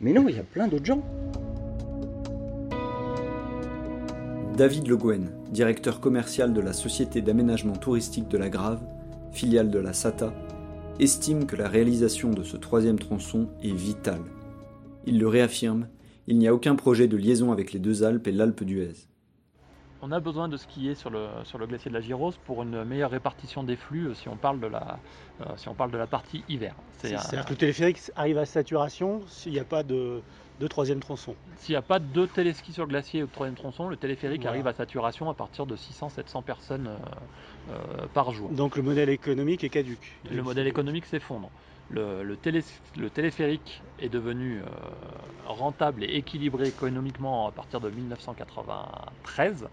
Mais 0.00 0.12
non, 0.12 0.28
il 0.28 0.36
y 0.36 0.38
a 0.38 0.44
plein 0.44 0.68
d'autres 0.68 0.84
gens. 0.84 1.02
David 4.54 4.86
Le 4.86 4.96
Gouen, 4.98 5.30
directeur 5.50 6.00
commercial 6.00 6.52
de 6.52 6.60
la 6.60 6.74
Société 6.74 7.22
d'aménagement 7.22 7.76
touristique 7.76 8.28
de 8.28 8.36
la 8.36 8.50
Grave, 8.50 8.82
filiale 9.32 9.70
de 9.70 9.78
la 9.78 9.94
SATA, 9.94 10.34
estime 11.00 11.46
que 11.46 11.56
la 11.56 11.66
réalisation 11.66 12.30
de 12.30 12.42
ce 12.42 12.58
troisième 12.58 12.98
tronçon 12.98 13.48
est 13.62 13.74
vitale. 13.74 14.22
Il 15.06 15.18
le 15.18 15.26
réaffirme, 15.26 15.88
il 16.26 16.38
n'y 16.38 16.46
a 16.46 16.54
aucun 16.54 16.76
projet 16.76 17.08
de 17.08 17.16
liaison 17.16 17.52
avec 17.52 17.72
les 17.72 17.80
deux 17.80 18.04
Alpes 18.04 18.26
et 18.26 18.32
l'Alpe 18.32 18.64
d'Huez. 18.64 19.08
On 20.06 20.12
a 20.12 20.20
besoin 20.20 20.48
de 20.48 20.58
skier 20.58 20.94
sur 20.94 21.08
le, 21.08 21.28
sur 21.44 21.56
le 21.56 21.66
glacier 21.66 21.88
de 21.90 21.94
la 21.94 22.02
Girose 22.02 22.36
pour 22.36 22.62
une 22.62 22.84
meilleure 22.84 23.10
répartition 23.10 23.62
des 23.64 23.74
flux 23.74 24.08
euh, 24.08 24.14
si 24.14 24.28
on 24.28 24.36
parle 24.36 24.60
de 24.60 24.66
la, 24.66 25.00
euh, 25.40 25.44
si 25.56 25.66
on 25.70 25.74
parle 25.74 25.90
de 25.92 25.96
la 25.96 26.06
partie 26.06 26.44
hiver. 26.46 26.74
Un- 27.04 27.08
C'est-à-dire 27.18 27.46
que 27.46 27.52
le 27.52 27.56
téléphérique 27.56 27.98
arrive 28.14 28.36
à 28.36 28.44
saturation 28.44 29.26
s'il 29.26 29.52
n'y 29.52 29.58
a 29.58 29.64
pas 29.64 29.82
de, 29.82 30.22
de 30.58 30.66
troisième 30.66 31.00
tronçon. 31.00 31.36
S'il 31.56 31.72
n'y 31.72 31.76
a 31.78 31.82
pas 31.82 32.00
de 32.00 32.26
téléski 32.26 32.74
sur 32.74 32.82
le 32.82 32.88
glacier 32.90 33.22
ou 33.22 33.26
de 33.28 33.32
troisième 33.32 33.56
tronçon, 33.56 33.88
le 33.88 33.96
téléphérique 33.96 34.42
Voilà. 34.42 34.50
arrive 34.56 34.66
à 34.66 34.74
saturation 34.74 35.30
à 35.30 35.34
partir 35.34 35.64
de 35.64 35.74
600-700 35.74 36.42
personnes 36.42 36.86
euh, 36.88 37.72
euh, 37.72 38.06
par 38.12 38.30
jour. 38.32 38.50
Donc 38.50 38.76
le 38.76 38.82
modèle 38.82 39.08
économique 39.08 39.64
est 39.64 39.70
caduque. 39.70 40.20
Le 40.30 40.42
modèle 40.42 40.66
économique 40.66 41.06
s'effondre. 41.06 41.50
Le, 41.88 42.22
le 42.24 42.36
télé- 42.36 42.64
le 42.96 43.08
téléphérique 43.10 43.82
est 43.98 44.08
devenu 44.10 44.60
euh, 44.62 44.66
rentable 45.44 46.04
et 46.04 46.14
équilibré 46.16 46.68
économiquement 46.68 47.46
à 47.46 47.52
partir 47.52 47.80
de 47.80 47.88
1993, 47.90 49.68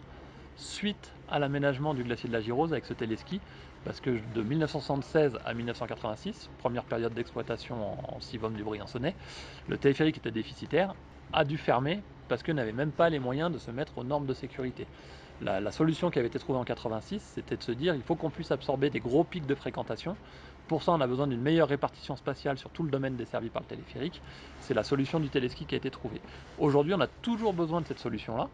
suite 0.55 1.13
à 1.29 1.39
l'aménagement 1.39 1.93
du 1.93 2.03
glacier 2.03 2.27
de 2.27 2.33
la 2.33 2.41
Girose 2.41 2.73
avec 2.73 2.85
ce 2.85 2.93
téléski, 2.93 3.39
parce 3.85 3.99
que 3.99 4.19
de 4.35 4.41
1976 4.41 5.39
à 5.45 5.53
1986, 5.53 6.49
première 6.59 6.83
période 6.83 7.13
d'exploitation 7.13 7.75
en, 7.83 8.17
en 8.17 8.49
du 8.49 8.63
Briançonnais, 8.63 9.15
le 9.67 9.77
téléphérique 9.77 10.17
était 10.17 10.31
déficitaire, 10.31 10.93
a 11.33 11.45
dû 11.45 11.57
fermer 11.57 12.01
parce 12.27 12.43
que 12.43 12.51
n'avait 12.51 12.71
même 12.71 12.91
pas 12.91 13.09
les 13.09 13.19
moyens 13.19 13.51
de 13.51 13.57
se 13.57 13.71
mettre 13.71 13.97
aux 13.97 14.03
normes 14.03 14.25
de 14.25 14.33
sécurité. 14.33 14.87
La, 15.41 15.59
la 15.59 15.71
solution 15.71 16.11
qui 16.11 16.19
avait 16.19 16.27
été 16.27 16.37
trouvée 16.37 16.59
en 16.59 16.63
86, 16.63 17.19
c'était 17.35 17.57
de 17.57 17.63
se 17.63 17.71
dire 17.71 17.95
il 17.95 18.03
faut 18.03 18.15
qu'on 18.15 18.29
puisse 18.29 18.51
absorber 18.51 18.89
des 18.89 18.99
gros 18.99 19.23
pics 19.23 19.47
de 19.47 19.55
fréquentation 19.55 20.15
pour 20.71 20.83
ça, 20.83 20.93
on 20.93 21.01
a 21.01 21.07
besoin 21.07 21.27
d'une 21.27 21.41
meilleure 21.41 21.67
répartition 21.67 22.15
spatiale 22.15 22.57
sur 22.57 22.69
tout 22.69 22.83
le 22.83 22.89
domaine 22.89 23.17
desservi 23.17 23.49
par 23.49 23.61
le 23.61 23.67
téléphérique. 23.67 24.21
C'est 24.61 24.73
la 24.73 24.83
solution 24.83 25.19
du 25.19 25.29
téléski 25.29 25.65
qui 25.65 25.75
a 25.75 25.77
été 25.77 25.91
trouvée. 25.91 26.21
Aujourd'hui, 26.57 26.93
on 26.93 27.01
a 27.01 27.07
toujours 27.07 27.53
besoin 27.53 27.81
de 27.81 27.87
cette 27.87 27.99
solution-là. 27.99 28.47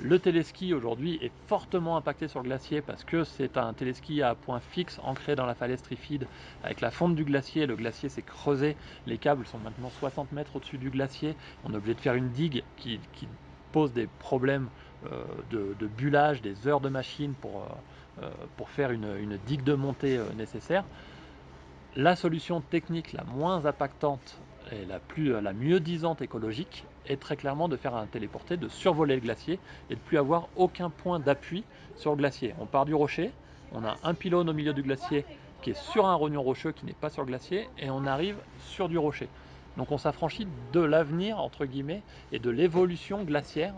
Le 0.00 0.18
téléski 0.20 0.74
aujourd'hui 0.74 1.18
est 1.22 1.32
fortement 1.48 1.96
impacté 1.96 2.28
sur 2.28 2.40
le 2.40 2.44
glacier 2.44 2.82
parce 2.82 3.02
que 3.02 3.24
c'est 3.24 3.56
un 3.56 3.72
téléski 3.72 4.22
à 4.22 4.36
point 4.36 4.60
fixe 4.60 5.00
ancré 5.02 5.34
dans 5.34 5.46
la 5.46 5.54
falaise 5.54 5.82
trifide 5.82 6.26
avec 6.62 6.80
la 6.80 6.92
fonte 6.92 7.16
du 7.16 7.24
glacier. 7.24 7.66
Le 7.66 7.74
glacier 7.74 8.08
s'est 8.08 8.22
creusé, 8.22 8.76
les 9.06 9.18
câbles 9.18 9.44
sont 9.46 9.58
maintenant 9.58 9.90
60 9.90 10.30
mètres 10.30 10.54
au-dessus 10.54 10.78
du 10.78 10.90
glacier. 10.90 11.34
On 11.64 11.72
est 11.72 11.76
obligé 11.76 11.94
de 11.94 12.00
faire 12.00 12.14
une 12.14 12.30
digue 12.30 12.62
qui, 12.76 13.00
pose 13.72 13.92
des 13.92 14.06
problèmes 14.06 14.68
euh, 15.12 15.24
de, 15.50 15.86
bullage, 15.86 16.42
des 16.42 16.66
heures 16.68 16.80
de 16.80 16.88
machine 16.88 17.34
pour, 17.34 17.66
euh, 18.20 18.22
euh, 18.24 18.64
faire 18.66 18.92
une, 18.92 19.36
digue 19.46 19.64
de 19.64 19.74
montée 19.74 20.20
nécessaire. 20.36 20.84
La 21.96 22.14
solution 22.14 22.60
technique 22.60 23.12
la 23.12 23.24
moins 23.24 23.66
impactante 23.66 24.38
et 24.70 24.86
la, 24.86 25.00
plus, 25.00 25.40
la 25.40 25.52
mieux 25.52 25.80
disante 25.80 26.22
écologique 26.22 26.84
est 27.08 27.20
très 27.20 27.36
clairement 27.36 27.68
de 27.68 27.76
faire 27.76 27.94
un 27.94 28.06
téléporté, 28.06 28.56
de 28.56 28.68
survoler 28.68 29.14
le 29.14 29.20
glacier 29.20 29.58
et 29.90 29.94
de 29.94 30.00
plus 30.00 30.18
avoir 30.18 30.48
aucun 30.56 30.90
point 30.90 31.18
d'appui 31.18 31.64
sur 31.96 32.12
le 32.12 32.16
glacier. 32.16 32.54
On 32.60 32.66
part 32.66 32.84
du 32.84 32.94
rocher, 32.94 33.32
on 33.72 33.84
a 33.84 33.96
un 34.02 34.14
pylône 34.14 34.48
au 34.48 34.52
milieu 34.52 34.72
du 34.72 34.82
glacier 34.82 35.24
qui 35.62 35.70
est 35.70 35.78
sur 35.78 36.06
un 36.06 36.14
rognon 36.14 36.42
rocheux 36.42 36.72
qui 36.72 36.86
n'est 36.86 36.92
pas 36.92 37.10
sur 37.10 37.22
le 37.22 37.28
glacier 37.28 37.68
et 37.78 37.90
on 37.90 38.06
arrive 38.06 38.36
sur 38.60 38.88
du 38.88 38.98
rocher. 38.98 39.28
Donc 39.76 39.92
on 39.92 39.98
s'affranchit 39.98 40.46
de 40.72 40.80
l'avenir 40.80 41.38
entre 41.38 41.64
guillemets 41.64 42.02
et 42.32 42.38
de 42.38 42.50
l'évolution 42.50 43.22
glaciaire 43.24 43.74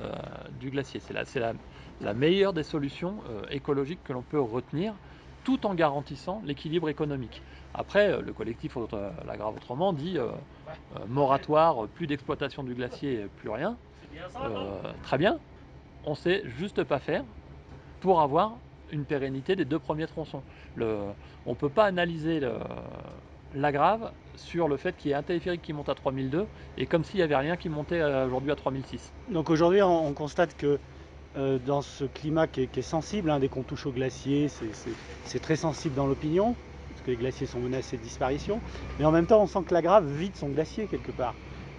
euh, 0.00 0.12
du 0.60 0.70
glacier. 0.70 1.00
C'est 1.00 1.40
la, 1.40 2.14
meilleure 2.14 2.52
des 2.52 2.62
solutions 2.62 3.16
euh, 3.28 3.42
écologiques 3.50 4.02
que 4.04 4.12
l'on 4.12 4.22
peut 4.22 4.40
retenir 4.40 4.94
tout 5.44 5.66
en 5.66 5.74
garantissant 5.74 6.42
l'équilibre 6.44 6.88
économique. 6.88 7.42
Après, 7.74 8.10
euh, 8.10 8.20
le 8.20 8.32
collectif 8.32 8.76
euh, 8.76 9.10
La 9.26 9.36
Grave 9.36 9.56
Autrement 9.56 9.92
dit 9.92 10.18
euh, 10.18 10.26
euh, 10.96 11.00
moratoire, 11.08 11.86
plus 11.88 12.06
d'exploitation 12.06 12.62
du 12.62 12.74
glacier, 12.74 13.26
plus 13.38 13.50
rien. 13.50 13.76
Très 15.04 15.18
bien, 15.18 15.38
on 16.04 16.14
sait 16.14 16.42
juste 16.58 16.82
pas 16.82 16.98
faire 16.98 17.24
pour 18.00 18.20
avoir 18.20 18.56
une 18.90 19.04
pérennité 19.04 19.54
des 19.54 19.64
deux 19.64 19.78
premiers 19.78 20.08
tronçons. 20.08 20.42
On 20.78 21.14
ne 21.46 21.54
peut 21.54 21.68
pas 21.68 21.84
analyser 21.84 22.40
le, 22.40 22.54
la 23.54 23.70
grave 23.70 24.10
sur 24.34 24.66
le 24.66 24.76
fait 24.76 24.96
qu'il 24.96 25.10
y 25.10 25.12
ait 25.12 25.16
un 25.16 25.22
téléphérique 25.22 25.62
qui 25.62 25.72
monte 25.72 25.88
à 25.88 25.94
3002 25.94 26.46
et 26.76 26.86
comme 26.86 27.04
s'il 27.04 27.18
n'y 27.18 27.22
avait 27.22 27.36
rien 27.36 27.56
qui 27.56 27.68
montait 27.68 28.02
aujourd'hui 28.02 28.50
à 28.50 28.56
3006. 28.56 29.12
Donc 29.30 29.48
aujourd'hui, 29.48 29.80
on 29.82 30.12
constate 30.12 30.56
que 30.56 30.80
euh, 31.36 31.58
dans 31.64 31.80
ce 31.80 32.04
climat 32.04 32.48
qui 32.48 32.62
est, 32.62 32.82
sensible. 32.82 33.30
Hein, 33.30 33.38
dès 33.38 33.48
qu'on 33.48 33.62
touche 33.62 33.86
au 33.86 33.92
glacier, 33.92 34.48
c'est 35.24 35.38
très 35.38 35.56
sensible 35.56 35.94
dans 35.94 36.06
l'opinion, 36.06 36.56
parce 36.88 37.02
que 37.02 37.12
les 37.12 37.16
glaciers 37.16 37.46
sont 37.46 37.60
menacés 37.60 37.96
de 37.96 38.02
disparition. 38.02 38.60
Mais 38.98 39.04
en 39.04 39.12
même 39.12 39.26
temps, 39.26 39.42
on 39.42 39.46
sent 39.46 39.60
que 39.66 39.74
la 39.74 39.82
Grave 39.82 40.10
vide 40.10 40.34
son 40.34 40.48
glacier 40.48 40.86
quelque 40.86 41.12
part. 41.12 41.34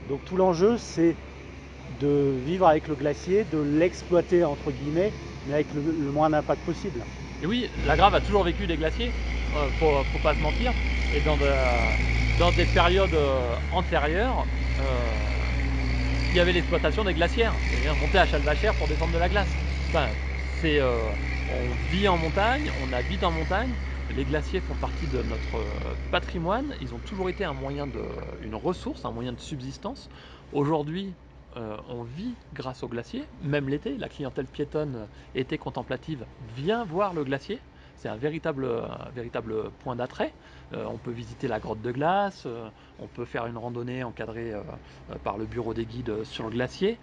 Donc 0.10 0.24
tout 0.26 0.38
l'enjeu, 0.38 0.78
c'est 0.78 1.16
de 2.00 2.34
vivre 2.46 2.66
avec 2.66 2.88
le 2.88 2.96
glacier, 2.96 3.44
de 3.52 3.58
l'exploiter 3.60 4.46
entre 4.46 4.72
guillemets, 4.72 5.12
mais 5.48 5.56
avec 5.56 5.68
le, 5.74 5.82
moins 6.12 6.30
d'impact 6.30 6.62
possible. 6.64 7.04
Et 7.44 7.46
oui, 7.46 7.70
la 7.86 7.98
Grave 7.98 8.16
a 8.16 8.22
toujours 8.22 8.44
vécu 8.44 8.68
des 8.68 8.78
glaciers, 8.78 9.12
euh, 9.58 9.68
faut, 9.80 10.20
pas 10.24 10.34
se 10.34 10.40
mentir. 10.40 10.72
Et 11.14 11.20
dans, 11.20 11.36
des 12.52 12.66
périodes 12.66 13.14
euh, 13.14 13.56
antérieures, 13.74 14.46
il 16.32 16.38
y 16.38 16.40
avait 16.40 16.54
l'exploitation 16.54 17.04
des 17.04 17.14
glacières, 17.14 17.58
c'est-à-dire 17.70 17.96
monter 17.96 18.18
à 18.18 18.26
Chalvachère 18.26 18.74
pour 18.76 18.88
descendre 18.88 19.14
de 19.14 19.18
la 19.18 19.28
glace. 19.28 19.58
C'est, 20.44 20.80
euh, 20.80 21.12
on 21.50 21.74
vit 21.74 22.08
en 22.08 22.18
montagne, 22.18 22.72
on 22.80 22.94
habite 22.94 23.24
en 23.24 23.32
montagne. 23.32 23.76
Les 24.10 24.24
glaciers 24.24 24.62
font 24.62 24.76
partie 24.76 25.08
de 25.08 25.22
notre 25.24 25.58
euh, 25.58 25.96
patrimoine. 26.10 26.74
Ils 26.80 26.96
ont 26.96 27.00
toujours 27.00 27.30
été 27.30 27.44
un 27.44 27.54
moyen 27.54 27.86
de, 27.86 28.02
une 28.42 28.56
ressource, 28.56 29.04
un 29.04 29.12
moyen 29.12 29.34
de 29.34 29.40
subsistance. 29.42 30.08
Aujourd'hui, 30.54 31.14
euh, 31.58 31.76
on 31.90 32.04
vit 32.04 32.34
grâce 32.54 32.82
aux 32.84 32.88
glaciers. 32.88 33.26
Même 33.42 33.68
l'été, 33.68 33.98
la 33.98 34.08
clientèle 34.08 34.48
piétonne 34.48 35.10
été 35.36 35.58
contemplative 35.58 36.26
vient 36.56 36.86
voir 36.86 37.14
le 37.14 37.26
glacier. 37.26 37.60
C'est 38.02 38.10
un 38.10 38.16
véritable, 38.16 38.68
point 39.84 39.96
d'attrait. 39.96 40.34
Euh, 40.74 40.86
on 40.88 40.98
peut 40.98 41.12
visiter 41.12 41.48
la 41.48 41.60
grotte 41.60 41.84
de 41.84 41.92
glace, 41.92 42.46
euh, 42.48 42.68
on 43.00 43.06
peut 43.06 43.26
faire 43.26 43.46
une 43.46 43.60
randonnée 43.60 44.04
encadrée 44.04 44.54
euh, 44.54 44.62
par 45.24 45.38
le 45.38 45.46
bureau 45.46 45.76
des 45.76 45.86
guides 45.86 46.24
sur 46.24 46.46
le 46.46 46.50
glacier. 46.50 46.98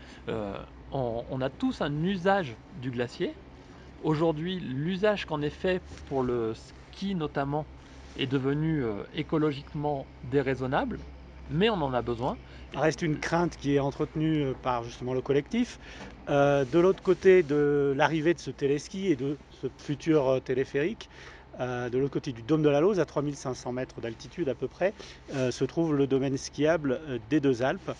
On, 0.90 1.40
a 1.40 1.50
tous 1.50 1.82
un 1.82 2.02
usage 2.02 2.56
du 2.82 2.90
glacier. 2.90 3.32
Aujourd'hui, 4.02 4.58
l'usage 4.58 5.24
qu'en 5.24 5.40
est 5.40 5.50
fait 5.50 5.80
pour 6.08 6.24
le 6.24 6.54
ski 6.54 7.14
notamment 7.14 7.64
est 8.18 8.26
devenu 8.26 8.82
écologiquement 9.14 10.04
déraisonnable, 10.32 10.98
mais 11.50 11.70
on 11.70 11.74
en 11.74 11.92
a 11.94 12.02
besoin. 12.02 12.36
Reste 12.74 13.02
une 13.02 13.18
crainte 13.18 13.56
qui 13.56 13.74
est 13.74 13.78
entretenue 13.78 14.52
par 14.62 14.84
justement 14.84 15.14
le 15.14 15.22
collectif. 15.22 15.78
de 16.28 16.78
l'autre 16.78 17.02
côté 17.02 17.42
de 17.42 17.94
l'arrivée 17.96 18.34
de 18.34 18.40
ce 18.40 18.50
téléski 18.50 19.08
et 19.08 19.16
de 19.16 19.36
ce 19.50 19.66
futur 19.78 20.40
téléphérique, 20.44 21.08
euh, 21.60 21.88
de 21.88 21.98
l'autre 21.98 22.12
côté 22.12 22.32
du 22.32 22.42
dôme 22.42 22.62
de 22.62 22.68
la 22.68 22.80
Lose, 22.80 23.00
à 23.00 23.04
3500 23.04 23.72
mètres 23.72 24.00
d'altitude 24.00 24.48
à 24.48 24.54
peu 24.54 24.68
près, 24.68 24.94
euh, 25.34 25.50
se 25.50 25.64
trouve 25.64 25.94
le 25.94 26.06
domaine 26.06 26.36
skiable 26.36 27.00
euh, 27.08 27.18
des 27.30 27.40
Deux 27.40 27.62
Alpes, 27.62 27.90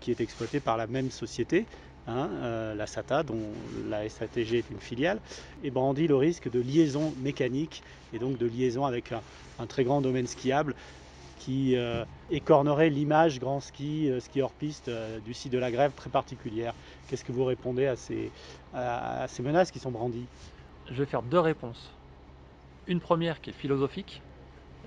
qui 0.00 0.12
est 0.12 0.20
exploité 0.20 0.60
par 0.60 0.76
la 0.76 0.86
même 0.86 1.10
société, 1.10 1.66
hein, 2.06 2.30
la 2.76 2.86
SATA, 2.86 3.24
dont 3.24 3.52
la 3.88 4.08
SATG 4.08 4.58
est 4.58 4.70
une 4.70 4.78
filiale, 4.78 5.20
et 5.64 5.72
brandit 5.72 6.06
le 6.06 6.14
risque 6.14 6.48
de 6.48 6.60
liaison 6.60 7.12
mécanique 7.18 7.82
et 8.12 8.20
donc 8.20 8.38
de 8.38 8.46
liaison 8.46 8.84
avec 8.84 9.10
un, 9.58 9.66
très 9.66 9.82
grand 9.82 10.00
domaine 10.00 10.28
skiable 10.28 10.76
qui 11.44 11.76
écornerait 12.30 12.88
l'image 12.88 13.38
grand 13.38 13.60
ski, 13.60 14.10
ski 14.20 14.40
hors 14.40 14.52
piste 14.52 14.90
du 15.24 15.34
site 15.34 15.52
de 15.52 15.58
la 15.58 15.70
grève 15.70 15.92
très 15.94 16.08
particulière. 16.08 16.72
Qu'est-ce 17.08 17.24
que 17.24 17.32
vous 17.32 17.44
répondez 17.44 17.86
à 17.86 17.96
ces, 17.96 18.30
menaces 19.42 19.70
qui 19.70 19.78
sont 19.78 19.90
brandies? 19.90 20.26
Je 20.90 20.94
vais 20.94 21.06
faire 21.06 21.22
deux 21.22 21.40
réponses. 21.40 21.90
Une 22.86 23.00
première 23.00 23.40
qui 23.40 23.50
est 23.50 23.54
philosophique, 23.54 24.22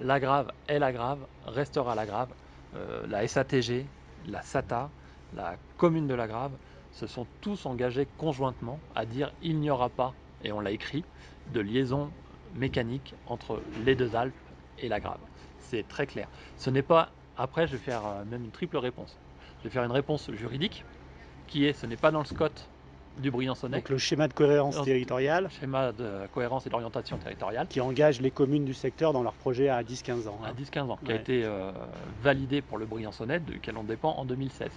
la 0.01 0.19
grave 0.19 0.51
est 0.67 0.79
la 0.79 0.91
grave, 0.91 1.19
restera 1.45 1.95
la 1.95 2.05
grave. 2.05 2.29
Euh, 2.75 3.05
la 3.07 3.27
SATG, 3.27 3.85
la 4.27 4.41
SATA, 4.41 4.89
la 5.35 5.55
commune 5.77 6.07
de 6.07 6.13
la 6.13 6.27
grave 6.27 6.51
se 6.91 7.07
sont 7.07 7.27
tous 7.41 7.65
engagés 7.65 8.07
conjointement 8.17 8.79
à 8.95 9.05
dire 9.05 9.31
il 9.41 9.59
n'y 9.59 9.69
aura 9.69 9.89
pas, 9.89 10.13
et 10.43 10.51
on 10.51 10.59
l'a 10.59 10.71
écrit, 10.71 11.03
de 11.53 11.59
liaison 11.59 12.09
mécanique 12.55 13.13
entre 13.27 13.61
les 13.85 13.95
deux 13.95 14.15
Alpes 14.15 14.33
et 14.79 14.89
la 14.89 14.99
grave. 14.99 15.19
C'est 15.69 15.87
très 15.87 16.07
clair. 16.07 16.27
Ce 16.57 16.69
n'est 16.69 16.81
pas, 16.81 17.09
après 17.37 17.67
je 17.67 17.73
vais 17.73 17.77
faire 17.77 18.05
euh, 18.05 18.23
même 18.25 18.43
une 18.45 18.51
triple 18.51 18.77
réponse. 18.77 19.17
Je 19.59 19.65
vais 19.65 19.69
faire 19.69 19.83
une 19.83 19.91
réponse 19.91 20.31
juridique 20.31 20.85
qui 21.47 21.65
est 21.65 21.73
ce 21.73 21.85
n'est 21.85 21.97
pas 21.97 22.11
dans 22.11 22.19
le 22.19 22.25
SCOT 22.25 22.49
du 23.19 23.31
Briançonnais. 23.31 23.77
Donc 23.77 23.89
le 23.89 23.97
schéma 23.97 24.27
de 24.27 24.33
cohérence 24.33 24.81
territoriale. 24.83 25.49
Schéma 25.59 25.91
de 25.91 26.27
cohérence 26.33 26.67
et 26.67 26.69
d'orientation 26.69 27.17
territoriale. 27.17 27.67
Qui 27.67 27.81
engage 27.81 28.21
les 28.21 28.31
communes 28.31 28.65
du 28.65 28.73
secteur 28.73 29.11
dans 29.11 29.23
leur 29.23 29.33
projet 29.33 29.69
à 29.69 29.81
10-15 29.83 30.27
ans. 30.27 30.39
À 30.45 30.53
10-15 30.53 30.79
ans, 30.91 30.99
qui 31.03 31.11
a 31.11 31.15
été 31.15 31.43
euh, 31.43 31.71
validé 32.21 32.61
pour 32.61 32.77
le 32.77 32.85
Briançonnais, 32.85 33.39
duquel 33.39 33.75
on 33.77 33.83
dépend 33.83 34.11
en 34.11 34.25
2016. 34.25 34.69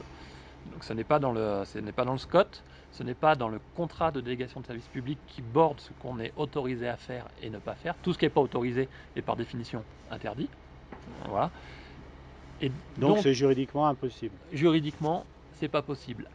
Donc 0.72 0.84
ce 0.84 0.92
n'est 0.92 1.04
pas 1.04 1.18
dans 1.18 1.32
le, 1.32 1.62
ce 1.64 1.78
n'est 1.78 1.92
pas 1.92 2.04
dans 2.04 2.12
le 2.12 2.18
SCOT, 2.18 2.62
ce 2.92 3.02
n'est 3.02 3.14
pas 3.14 3.34
dans 3.34 3.48
le 3.48 3.60
contrat 3.76 4.10
de 4.10 4.20
délégation 4.20 4.60
de 4.60 4.66
service 4.66 4.88
public 4.88 5.18
qui 5.26 5.42
borde 5.42 5.80
ce 5.80 5.90
qu'on 6.00 6.18
est 6.18 6.32
autorisé 6.36 6.88
à 6.88 6.96
faire 6.96 7.26
et 7.42 7.50
ne 7.50 7.58
pas 7.58 7.74
faire. 7.74 7.94
Tout 8.02 8.12
ce 8.12 8.18
qui 8.18 8.24
n'est 8.24 8.30
pas 8.30 8.40
autorisé 8.40 8.88
est 9.16 9.22
par 9.22 9.36
définition 9.36 9.84
interdit. 10.10 10.48
Voilà. 11.28 11.50
Et 12.62 12.70
donc 12.98 13.18
c'est 13.18 13.34
juridiquement 13.34 13.86
impossible. 13.86 14.34
Juridiquement, 14.52 15.24
c'est 15.58 15.68
pas 15.68 15.82
possible 15.82 16.28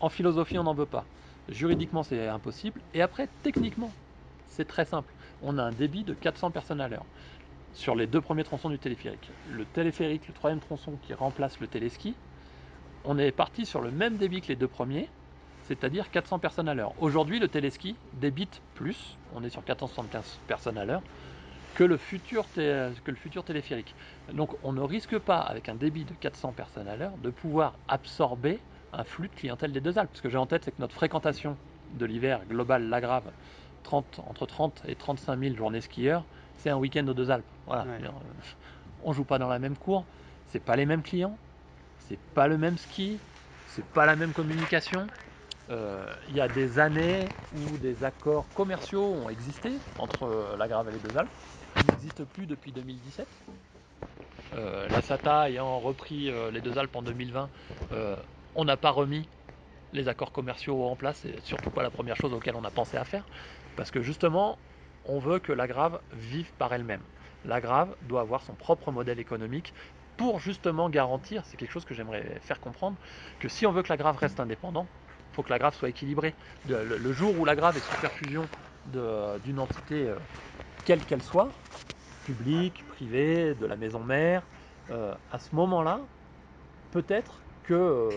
en 0.00 0.08
philosophie, 0.08 0.58
on 0.58 0.64
n'en 0.64 0.74
veut 0.74 0.86
pas. 0.86 1.04
Juridiquement, 1.48 2.02
c'est 2.02 2.28
impossible. 2.28 2.80
Et 2.94 3.02
après, 3.02 3.28
techniquement, 3.42 3.90
c'est 4.48 4.66
très 4.66 4.84
simple. 4.84 5.12
On 5.42 5.58
a 5.58 5.62
un 5.62 5.72
débit 5.72 6.04
de 6.04 6.14
400 6.14 6.50
personnes 6.50 6.80
à 6.80 6.88
l'heure 6.88 7.04
sur 7.74 7.94
les 7.94 8.06
deux 8.06 8.20
premiers 8.20 8.44
tronçons 8.44 8.70
du 8.70 8.78
téléphérique. 8.78 9.30
Le 9.52 9.64
téléphérique, 9.64 10.26
le 10.26 10.34
troisième 10.34 10.60
tronçon 10.60 10.98
qui 11.02 11.14
remplace 11.14 11.60
le 11.60 11.66
téléski, 11.66 12.14
on 13.04 13.18
est 13.18 13.30
parti 13.30 13.66
sur 13.66 13.80
le 13.80 13.90
même 13.90 14.16
débit 14.16 14.40
que 14.40 14.48
les 14.48 14.56
deux 14.56 14.68
premiers, 14.68 15.08
c'est-à-dire 15.64 16.10
400 16.10 16.38
personnes 16.38 16.68
à 16.68 16.74
l'heure. 16.74 16.92
Aujourd'hui, 17.00 17.38
le 17.38 17.48
téléski 17.48 17.94
débite 18.14 18.60
plus, 18.74 19.16
on 19.34 19.44
est 19.44 19.50
sur 19.50 19.64
475 19.64 20.40
personnes 20.46 20.78
à 20.78 20.84
l'heure, 20.84 21.02
que 21.78 21.84
le, 21.84 21.96
futur 21.96 22.44
que 22.54 22.90
le 23.06 23.14
futur 23.14 23.44
téléphérique. 23.44 23.94
Donc 24.32 24.50
on 24.64 24.72
ne 24.72 24.80
risque 24.80 25.16
pas, 25.16 25.38
avec 25.38 25.68
un 25.68 25.76
débit 25.76 26.04
de 26.04 26.12
400 26.12 26.50
personnes 26.50 26.88
à 26.88 26.96
l'heure, 26.96 27.12
de 27.22 27.30
pouvoir 27.30 27.74
absorber 27.86 28.58
un 28.92 29.04
flux 29.04 29.28
de 29.28 29.34
clientèle 29.34 29.70
des 29.70 29.80
deux 29.80 29.96
Alpes. 29.96 30.10
Ce 30.14 30.20
que 30.20 30.28
j'ai 30.28 30.38
en 30.38 30.46
tête, 30.46 30.64
c'est 30.64 30.72
que 30.72 30.80
notre 30.80 30.94
fréquentation 30.94 31.56
de 31.94 32.04
l'hiver 32.04 32.40
globale, 32.48 32.88
la 32.88 33.00
grave, 33.00 33.30
30, 33.84 34.22
entre 34.28 34.44
30 34.44 34.82
et 34.88 34.96
35 34.96 35.38
000 35.38 35.54
journées 35.54 35.80
skieurs, 35.80 36.24
c'est 36.56 36.70
un 36.70 36.76
week-end 36.76 37.06
aux 37.06 37.14
deux 37.14 37.30
Alpes. 37.30 37.44
Voilà. 37.68 37.84
Euh, 37.84 38.08
on 39.04 39.12
joue 39.12 39.22
pas 39.22 39.38
dans 39.38 39.48
la 39.48 39.60
même 39.60 39.76
cour, 39.76 40.04
c'est 40.48 40.62
pas 40.62 40.74
les 40.74 40.84
mêmes 40.84 41.02
clients, 41.02 41.38
c'est 42.08 42.18
pas 42.18 42.48
le 42.48 42.58
même 42.58 42.76
ski, 42.76 43.18
c'est 43.68 43.84
pas 43.84 44.04
la 44.04 44.16
même 44.16 44.32
communication. 44.32 45.06
Euh, 45.70 46.14
il 46.26 46.34
y 46.34 46.40
a 46.40 46.48
des 46.48 46.78
années 46.78 47.34
où 47.50 47.76
des 47.78 48.04
accords 48.04 48.52
commerciaux 48.52 49.14
ont 49.14 49.28
existé 49.28 49.82
entre 49.98 50.22
euh, 50.24 50.56
la 50.56 50.68
Grave 50.68 50.88
et 50.88 50.92
les 50.92 51.00
deux 51.00 51.16
Alpes, 51.16 51.36
qui 51.74 51.84
n'existent 51.84 52.24
plus 52.26 52.46
depuis 52.46 52.72
2017. 52.72 53.44
la 54.52 55.02
SATA 55.02 55.50
ayant 55.50 55.80
repris 55.80 56.30
les 56.52 56.62
deux 56.62 56.78
Alpes 56.78 56.96
en 56.96 57.02
2020, 57.02 57.50
on 58.54 58.64
n'a 58.64 58.76
pas 58.76 58.90
remis 58.90 59.30
les 59.92 60.08
accords 60.08 60.32
commerciaux 60.32 60.84
en 60.84 60.96
place, 60.96 61.20
c'est 61.20 61.40
surtout 61.44 61.70
pas 61.70 61.82
la 61.82 61.90
première 61.90 62.16
chose 62.16 62.32
auquel 62.32 62.56
on 62.56 62.64
a 62.64 62.70
pensé 62.70 62.96
à 62.96 63.04
faire, 63.04 63.26
parce 63.76 63.90
que 63.90 64.02
justement, 64.02 64.60
on 65.04 65.18
veut 65.18 65.38
que 65.38 65.52
la 65.52 65.66
grave 65.66 66.02
vive 66.12 66.52
par 66.54 66.72
elle-même. 66.74 67.06
La 67.44 67.60
grave 67.60 67.96
doit 68.02 68.20
avoir 68.22 68.42
son 68.42 68.56
propre 68.56 68.92
modèle 68.92 69.18
économique 69.20 69.72
pour 70.16 70.40
justement 70.40 70.90
garantir, 70.90 71.46
c'est 71.46 71.56
quelque 71.56 71.70
chose 71.70 71.84
que 71.84 71.94
j'aimerais 71.94 72.38
faire 72.40 72.60
comprendre, 72.60 72.98
que 73.38 73.48
si 73.48 73.66
on 73.66 73.72
veut 73.72 73.82
que 73.82 73.88
la 73.92 73.96
grave 73.96 74.16
reste 74.16 74.40
indépendante, 74.40 74.90
que 75.42 75.50
la 75.50 75.58
grave 75.58 75.74
soit 75.74 75.88
équilibrée. 75.88 76.34
Le, 76.68 77.12
jour 77.12 77.38
où 77.38 77.44
la 77.44 77.56
grave 77.56 77.76
est 77.76 77.80
sous 77.80 78.00
perfusion 78.00 78.46
d'une 79.44 79.58
entité, 79.58 80.08
euh, 80.08 80.16
quelle 80.84 81.00
qu'elle 81.00 81.22
soit, 81.22 81.50
publique, 82.24 82.84
privée, 82.88 83.54
de 83.54 83.66
la 83.66 83.76
maison 83.76 84.00
mère, 84.00 84.42
euh, 84.90 85.14
à 85.32 85.38
ce 85.38 85.54
moment-là, 85.54 86.00
peut-être 86.92 87.40
que 87.64 87.74
euh, 87.74 88.10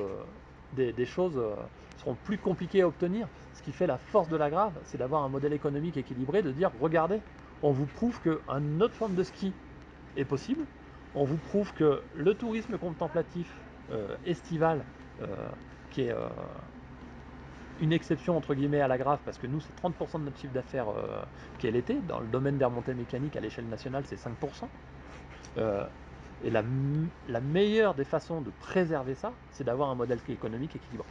des, 0.74 1.06
choses 1.06 1.38
euh, 1.38 1.54
seront 1.98 2.16
plus 2.26 2.38
compliquées 2.38 2.82
à 2.82 2.88
obtenir. 2.88 3.28
Ce 3.54 3.62
qui 3.62 3.72
fait 3.74 3.88
la 3.88 3.98
force 3.98 4.30
de 4.30 4.38
la 4.38 4.50
grave, 4.50 4.74
c'est 4.86 4.98
d'avoir 4.98 5.24
un 5.24 5.30
modèle 5.30 5.54
économique 5.54 5.98
équilibré, 5.98 6.42
de 6.42 6.52
dire 6.52 6.72
regardez, 6.80 7.20
on 7.62 7.72
vous 7.72 7.86
prouve 7.86 8.20
qu'une 8.22 8.82
autre 8.82 8.96
forme 8.96 9.16
de 9.16 9.24
ski 9.24 9.54
est 10.16 10.26
possible, 10.26 10.64
on 11.14 11.26
vous 11.26 11.38
prouve 11.38 11.74
que 11.74 12.02
le 12.16 12.34
tourisme 12.34 12.78
contemplatif 12.78 13.54
estival, 14.26 14.82
qui 15.92 16.04
est 16.04 16.16
une 17.82 17.94
exception 17.94 18.38
entre 18.38 18.54
guillemets 18.54 18.82
à 18.82 18.88
la 18.88 18.98
grave, 18.98 19.20
parce 19.26 19.38
que 19.38 19.48
nous 19.48 19.60
c'est 19.60 19.88
30% 19.88 20.20
de 20.20 20.26
notre 20.26 20.40
chiffre 20.40 20.54
d'affaires 20.54 20.88
qui 21.60 21.68
est 21.68 21.72
l'été, 21.72 21.98
dans 22.08 22.20
le 22.20 22.28
domaine 22.28 22.58
des 22.58 22.66
remontées 22.66 22.94
mécaniques 22.94 23.36
à 23.36 23.40
l'échelle 23.40 23.68
nationale 23.68 24.04
c'est 24.06 24.18
5%. 24.18 24.68
Et 26.44 26.50
la, 26.50 26.64
meilleure 27.42 27.94
des 27.94 28.04
façons 28.04 28.42
de 28.42 28.52
préserver 28.62 29.14
ça, 29.14 29.32
c'est 29.52 29.64
d'avoir 29.64 29.92
un 29.92 29.96
modèle 29.96 30.20
économique 30.28 30.76
équilibré. 30.76 31.08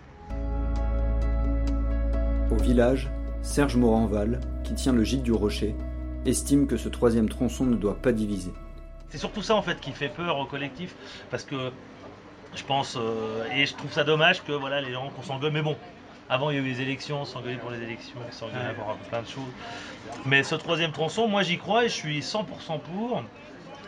Au 2.51 2.57
village, 2.57 3.09
Serge 3.43 3.77
Moranval, 3.77 4.41
qui 4.65 4.75
tient 4.75 4.93
le 4.93 5.05
gîte 5.05 5.23
du 5.23 5.33
Rocher, 5.33 5.77
estime 6.27 6.67
que 6.67 6.77
ce 6.77 6.89
troisième 6.89 7.29
tronçon 7.29 7.65
ne 7.65 7.77
doit 7.77 7.95
pas 7.95 8.11
diviser. 8.11 8.53
C'est 9.09 9.19
surtout 9.19 9.43
ça 9.43 9.55
en 9.55 9.63
fait 9.63 9.81
qui 9.81 9.93
fait 9.93 10.09
peur 10.09 10.37
au 10.39 10.47
collectif, 10.47 10.97
parce 11.31 11.45
que 11.45 11.71
je 12.55 12.65
pense, 12.65 12.99
euh, 13.01 13.45
et 13.55 13.67
je 13.67 13.75
trouve 13.75 13.93
ça 13.93 14.03
dommage 14.03 14.43
que 14.43 14.53
voilà, 14.53 14.81
les 14.81 14.93
gens 14.93 15.11
qu'on 15.11 15.23
s'engueule, 15.23 15.53
mais 15.53 15.63
bon, 15.63 15.77
Avant, 16.31 16.51
il 16.51 16.57
y 16.57 16.59
a 16.61 16.63
eu 16.63 16.65
les 16.65 16.81
élections, 16.81 17.25
s'engueuler 17.25 17.57
pour 17.57 17.73
les 17.73 17.83
élections, 17.83 18.21
s'engueuler 18.31 18.73
pour 18.77 18.95
plein 19.09 19.23
de 19.23 19.27
choses. 19.27 19.53
Mais 20.25 20.45
ce 20.45 20.55
troisième 20.55 20.93
tronçon, 20.93 21.27
moi 21.27 21.43
j'y 21.43 21.59
crois 21.59 21.87
et 21.87 21.89
je 21.89 21.95
suis 21.95 22.21
100% 22.21 22.45
pour 22.79 23.25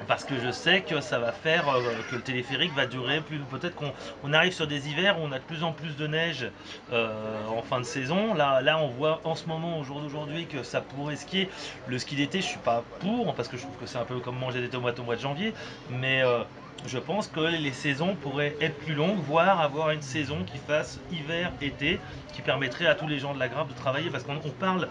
parce 0.08 0.24
que 0.24 0.34
je 0.40 0.50
sais 0.50 0.80
que 0.80 1.00
ça 1.00 1.20
va 1.20 1.30
faire 1.30 1.68
euh, 1.68 1.80
que 2.10 2.16
le 2.16 2.22
téléphérique 2.22 2.72
va 2.74 2.86
durer 2.86 3.20
plus 3.20 3.38
peut-être 3.38 3.76
qu'on 3.76 4.32
arrive 4.32 4.52
sur 4.52 4.66
des 4.66 4.88
hivers 4.88 5.20
où 5.20 5.22
on 5.22 5.30
a 5.30 5.38
de 5.38 5.44
plus 5.44 5.62
en 5.62 5.70
plus 5.72 5.96
de 5.96 6.08
neige 6.08 6.50
euh, 6.92 7.46
en 7.48 7.62
fin 7.62 7.78
de 7.78 7.84
saison. 7.84 8.34
Là 8.34 8.60
là 8.62 8.78
on 8.78 8.88
voit 8.88 9.20
en 9.22 9.36
ce 9.36 9.46
moment 9.46 9.78
au 9.78 9.84
jour 9.84 10.00
d'aujourd'hui 10.00 10.46
que 10.46 10.64
ça 10.64 10.80
pourrait 10.80 11.14
skier. 11.14 11.48
Le 11.86 11.98
ski 11.98 12.16
d'été 12.16 12.40
je 12.40 12.46
suis 12.46 12.58
pas 12.58 12.82
pour 12.98 13.32
parce 13.36 13.48
que 13.48 13.56
je 13.56 13.62
trouve 13.62 13.76
que 13.76 13.86
c'est 13.86 13.98
un 13.98 14.04
peu 14.04 14.18
comme 14.18 14.38
manger 14.38 14.60
des 14.60 14.68
tomates 14.68 14.98
au 14.98 15.04
mois 15.04 15.14
de 15.14 15.20
janvier 15.20 15.54
mais 15.88 16.22
euh, 16.22 16.42
je 16.86 16.98
pense 16.98 17.28
que 17.28 17.40
les 17.40 17.72
saisons 17.72 18.16
pourraient 18.16 18.56
être 18.60 18.76
plus 18.78 18.94
longues, 18.94 19.18
voire 19.18 19.60
avoir 19.60 19.90
une 19.90 20.02
saison 20.02 20.44
qui 20.44 20.58
fasse 20.58 21.00
hiver-été, 21.12 22.00
qui 22.32 22.42
permettrait 22.42 22.86
à 22.86 22.94
tous 22.94 23.06
les 23.06 23.18
gens 23.18 23.34
de 23.34 23.38
la 23.38 23.48
Grave 23.48 23.68
de 23.68 23.74
travailler, 23.74 24.10
parce 24.10 24.24
qu'on 24.24 24.38
parle, 24.58 24.88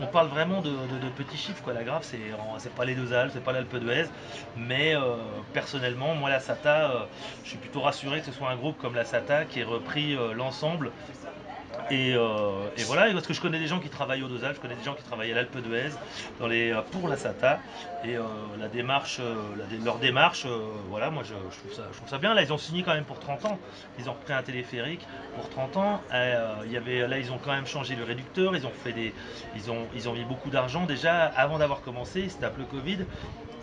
on 0.00 0.06
parle 0.06 0.28
vraiment 0.28 0.60
de, 0.60 0.70
petits 1.16 1.36
chiffres. 1.36 1.62
Quoi. 1.62 1.72
La 1.72 1.84
Grave, 1.84 2.02
c'est, 2.02 2.18
c'est 2.58 2.74
pas 2.74 2.84
les 2.84 2.94
deux 2.94 3.12
Alpes, 3.12 3.30
c'est 3.32 3.44
pas 3.44 3.52
l'Alpe 3.52 3.76
d'Huez, 3.76 4.06
mais 4.56 4.94
euh, 4.96 5.16
personnellement, 5.52 6.14
moi, 6.14 6.30
la 6.30 6.40
SATA, 6.40 6.90
euh, 6.90 7.04
je 7.44 7.50
suis 7.50 7.58
plutôt 7.58 7.80
rassuré 7.80 8.20
que 8.20 8.26
ce 8.26 8.32
soit 8.32 8.50
un 8.50 8.56
groupe 8.56 8.78
comme 8.78 8.94
la 8.94 9.04
SATA 9.04 9.44
qui 9.44 9.60
ait 9.60 9.64
repris 9.64 10.16
euh, 10.16 10.32
l'ensemble 10.34 10.90
euh, 11.92 12.68
et, 12.76 12.82
voilà, 12.84 13.12
parce 13.12 13.26
que 13.26 13.34
je 13.34 13.40
connais 13.40 13.58
des 13.58 13.66
gens 13.66 13.80
qui 13.80 13.88
travaillent 13.88 14.22
au 14.22 14.28
dosage, 14.28 14.56
je 14.56 14.60
connais 14.60 14.74
des 14.74 14.84
gens 14.84 14.94
qui 14.94 15.02
travaillent 15.04 15.32
à 15.32 15.34
l'Alpe 15.34 15.56
d'Huez 15.58 15.90
dans 16.38 16.46
les, 16.46 16.70
euh, 16.70 16.82
pour 16.92 17.08
la 17.08 17.16
SATA. 17.16 17.60
Et 18.04 18.16
euh, 18.16 18.22
leur 19.84 19.98
démarche, 19.98 20.46
voilà, 20.88 21.10
moi 21.10 21.22
je, 21.24 21.34
trouve 21.34 22.08
ça, 22.08 22.18
bien. 22.18 22.34
Là, 22.34 22.42
ils 22.42 22.52
ont 22.52 22.58
signé 22.58 22.82
quand 22.82 22.94
même 22.94 23.04
pour 23.04 23.18
30 23.18 23.44
ans. 23.46 23.58
Ils 23.98 24.08
ont 24.08 24.12
repris 24.12 24.32
un 24.32 24.42
téléphérique 24.42 25.06
pour 25.34 25.48
30 25.50 25.76
ans. 25.76 26.00
là, 26.10 27.18
ils 27.18 27.32
ont 27.32 27.38
quand 27.38 27.52
même 27.52 27.66
changé 27.66 27.96
le 27.96 28.04
réducteur. 28.04 28.54
Ils 28.54 28.66
ont, 28.66 28.72
fait 28.84 28.92
des, 28.92 29.14
ils 29.56 29.70
ont, 29.70 29.86
ils 29.94 30.08
ont 30.08 30.12
mis 30.12 30.24
beaucoup 30.24 30.50
d'argent. 30.50 30.84
Déjà, 30.84 31.24
avant 31.24 31.58
d'avoir 31.58 31.80
commencé, 31.80 32.28
se 32.28 32.36
tapent 32.36 32.58
le 32.58 32.64
Covid. 32.64 32.98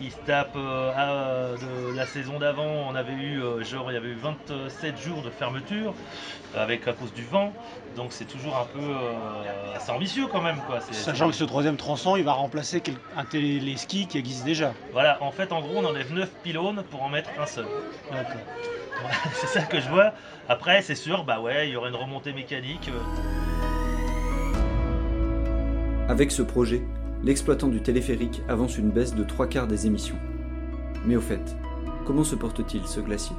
Ils 0.00 0.10
se 0.10 0.16
tapent 0.26 0.56
de 0.56 1.96
la 1.96 2.06
saison 2.06 2.38
d'avant, 2.38 2.88
on 2.90 2.94
avait 2.94 3.14
eu 3.14 3.40
genre 3.64 3.90
il 3.90 3.94
y 3.94 3.96
avait 3.96 4.10
eu 4.10 4.16
27 4.16 4.98
jours 4.98 5.22
de 5.22 5.30
fermeture 5.30 5.94
avec 6.54 6.86
à 6.88 6.92
cause 6.92 7.12
du 7.12 7.24
vent. 7.24 7.52
Donc 7.96 8.08
c'est 8.12 8.24
toujours 8.24 8.56
un 8.56 8.64
peu 8.64 8.80
euh, 8.84 9.74
assez 9.74 9.90
ambitieux 9.90 10.26
quand 10.30 10.42
même. 10.42 10.58
Quoi. 10.66 10.80
Sachant 10.80 11.28
que 11.28 11.34
ce 11.34 11.44
troisième 11.44 11.76
tronçon, 11.76 12.16
il 12.16 12.24
va 12.24 12.32
remplacer 12.32 12.82
un 13.16 13.24
téléski 13.24 14.06
qui 14.06 14.18
existe 14.18 14.44
déjà. 14.44 14.74
Voilà, 14.92 15.22
en 15.22 15.30
fait, 15.30 15.52
en 15.52 15.60
gros, 15.60 15.76
on 15.76 15.84
enlève 15.84 16.12
9 16.12 16.28
pylônes 16.42 16.82
pour 16.90 17.02
en 17.02 17.08
mettre 17.08 17.30
un 17.40 17.46
seul. 17.46 17.66
c'est 19.34 19.46
ça 19.46 19.62
que 19.62 19.80
je 19.80 19.88
vois. 19.88 20.12
Après, 20.48 20.82
c'est 20.82 20.94
sûr, 20.94 21.24
bah 21.24 21.40
ouais, 21.40 21.68
il 21.68 21.72
y 21.72 21.76
aurait 21.76 21.90
une 21.90 21.96
remontée 21.96 22.32
mécanique. 22.32 22.88
Euh. 22.88 23.00
Avec 26.08 26.30
ce 26.30 26.42
projet, 26.42 26.82
l'exploitant 27.22 27.68
du 27.68 27.82
téléphérique 27.82 28.42
avance 28.48 28.78
une 28.78 28.90
baisse 28.90 29.14
de 29.14 29.24
trois 29.24 29.46
quarts 29.46 29.66
des 29.66 29.86
émissions. 29.86 30.18
Mais 31.04 31.16
au 31.16 31.20
fait, 31.20 31.56
comment 32.04 32.24
se 32.24 32.36
porte-t-il 32.36 32.86
ce 32.86 33.00
glacier? 33.00 33.36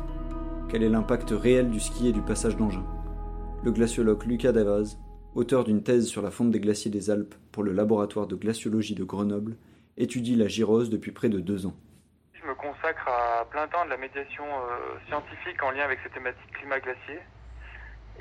Quel 0.69 0.83
est 0.83 0.89
l'impact 0.89 1.31
réel 1.31 1.69
du 1.69 1.79
ski 1.79 2.09
et 2.09 2.13
du 2.13 2.21
passage 2.21 2.57
d'engins? 2.57 2.85
Le 3.63 3.71
glaciologue 3.71 4.23
Lucas 4.25 4.51
Davaz, 4.51 4.97
auteur 5.35 5.63
d'une 5.63 5.83
thèse 5.83 6.07
sur 6.07 6.21
la 6.21 6.31
fonte 6.31 6.51
des 6.51 6.59
glaciers 6.59 6.91
des 6.91 7.09
Alpes 7.09 7.35
pour 7.51 7.63
le 7.63 7.71
laboratoire 7.71 8.27
de 8.27 8.35
glaciologie 8.35 8.95
de 8.95 9.03
Grenoble, 9.03 9.55
étudie 9.97 10.35
la 10.35 10.47
gyrose 10.47 10.89
depuis 10.89 11.11
près 11.11 11.29
de 11.29 11.39
deux 11.39 11.65
ans. 11.65 11.75
Je 12.33 12.45
me 12.47 12.55
consacre 12.55 13.07
à 13.07 13.45
plein 13.45 13.67
temps 13.67 13.85
de 13.85 13.89
la 13.89 13.97
médiation 13.97 14.43
euh, 14.43 14.97
scientifique 15.07 15.61
en 15.63 15.71
lien 15.71 15.83
avec 15.83 15.99
ces 16.03 16.09
thématiques 16.09 16.51
climat-glacier. 16.53 17.19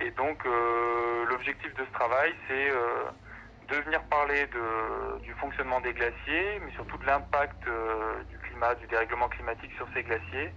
Et 0.01 0.11
donc 0.13 0.45
euh, 0.47 1.25
l'objectif 1.31 1.75
de 1.75 1.85
ce 1.85 1.93
travail, 1.93 2.35
c'est 2.49 2.71
euh, 2.71 3.05
de 3.69 3.77
venir 3.77 4.01
parler 4.05 4.47
du 5.23 5.33
fonctionnement 5.35 5.81
des 5.81 5.93
glaciers, 5.93 6.61
mais 6.65 6.71
surtout 6.73 6.99
de 6.99 7.07
l'impact 7.07 7.65
du 8.31 8.39
climat, 8.39 8.75
du 8.77 8.87
dérèglement 8.87 9.29
climatique 9.29 9.73
sur 9.77 9.87
ces 9.95 10.03
glaciers 10.03 10.53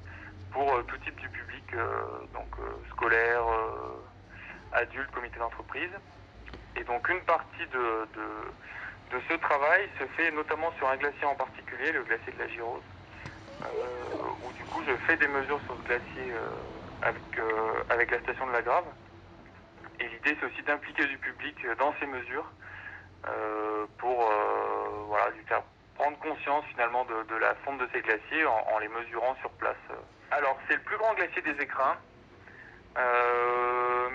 pour 0.51 0.83
tout 0.85 0.97
type 0.97 1.15
du 1.15 1.29
public, 1.29 1.75
donc 2.33 2.47
scolaire, 2.91 3.43
adultes, 4.73 5.11
comité 5.11 5.39
d'entreprise. 5.39 5.91
Et 6.75 6.83
donc 6.83 7.07
une 7.09 7.21
partie 7.21 7.65
de, 7.73 8.07
de, 9.11 9.19
ce 9.29 9.33
travail 9.35 9.89
se 9.99 10.05
fait 10.15 10.31
notamment 10.31 10.71
sur 10.77 10.87
un 10.87 10.97
glacier 10.97 11.25
en 11.25 11.35
particulier, 11.35 11.91
le 11.91 12.03
glacier 12.03 12.31
de 12.31 12.39
la 12.39 12.47
Girose, 12.47 12.81
euh, 13.61 13.65
où 14.45 14.53
du 14.53 14.63
coup 14.65 14.81
je 14.87 14.95
fais 15.07 15.17
des 15.17 15.27
mesures 15.27 15.59
sur 15.65 15.75
ce 15.75 15.87
glacier 15.87 16.31
euh, 16.31 16.49
avec, 17.01 17.37
euh, 17.37 17.83
avec 17.89 18.11
la 18.11 18.19
station 18.19 18.47
de 18.47 18.51
la 18.51 18.61
Grave. 18.61 18.85
Et 19.99 20.07
l'idée 20.07 20.37
c'est 20.39 20.45
aussi 20.45 20.61
d'impliquer 20.63 21.05
du 21.07 21.17
public 21.17 21.55
dans 21.79 21.93
ces 21.99 22.05
mesures 22.05 22.49
pour 23.97 24.31
voilà, 25.07 25.29
lui 25.31 25.43
faire 25.45 25.61
prendre 25.95 26.17
conscience 26.19 26.63
finalement 26.65 27.05
de, 27.05 27.35
la 27.35 27.55
fonte 27.65 27.79
de 27.79 27.89
ces 27.93 28.01
glaciers 28.01 28.45
en, 28.45 28.67
en, 28.73 28.79
les 28.79 28.87
mesurant 28.87 29.35
sur 29.41 29.49
place. 29.51 29.75
Alors 30.31 30.57
c'est 30.67 30.75
le 30.75 30.81
plus 30.81 30.97
grand 30.97 31.13
glacier 31.15 31.41
des 31.41 31.61
écrins, 31.61 31.97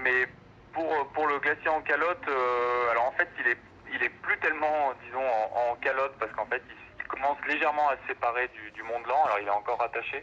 mais 0.02 0.26
pour, 0.74 1.08
pour 1.12 1.26
le 1.28 1.38
glacier 1.38 1.68
en 1.68 1.80
calotte, 1.80 2.28
euh, 2.28 2.90
alors 2.90 3.06
en 3.06 3.12
fait, 3.12 3.28
il 3.40 3.46
est, 3.48 3.58
il 3.92 4.02
est 4.02 4.08
plus 4.08 4.36
tellement, 4.38 4.92
disons, 5.04 5.24
en, 5.70 5.76
calotte 5.76 6.14
parce 6.18 6.32
qu'en 6.32 6.46
fait, 6.46 6.62
il, 6.68 7.06
commence 7.06 7.38
légèrement 7.46 7.90
à 7.90 7.96
se 7.96 8.08
séparer 8.08 8.48
du, 8.48 8.72
du 8.72 8.82
Mont 8.82 9.00
Blanc. 9.00 9.24
Alors, 9.26 9.38
il 9.40 9.46
est 9.46 9.50
encore 9.50 9.80
attaché. 9.80 10.22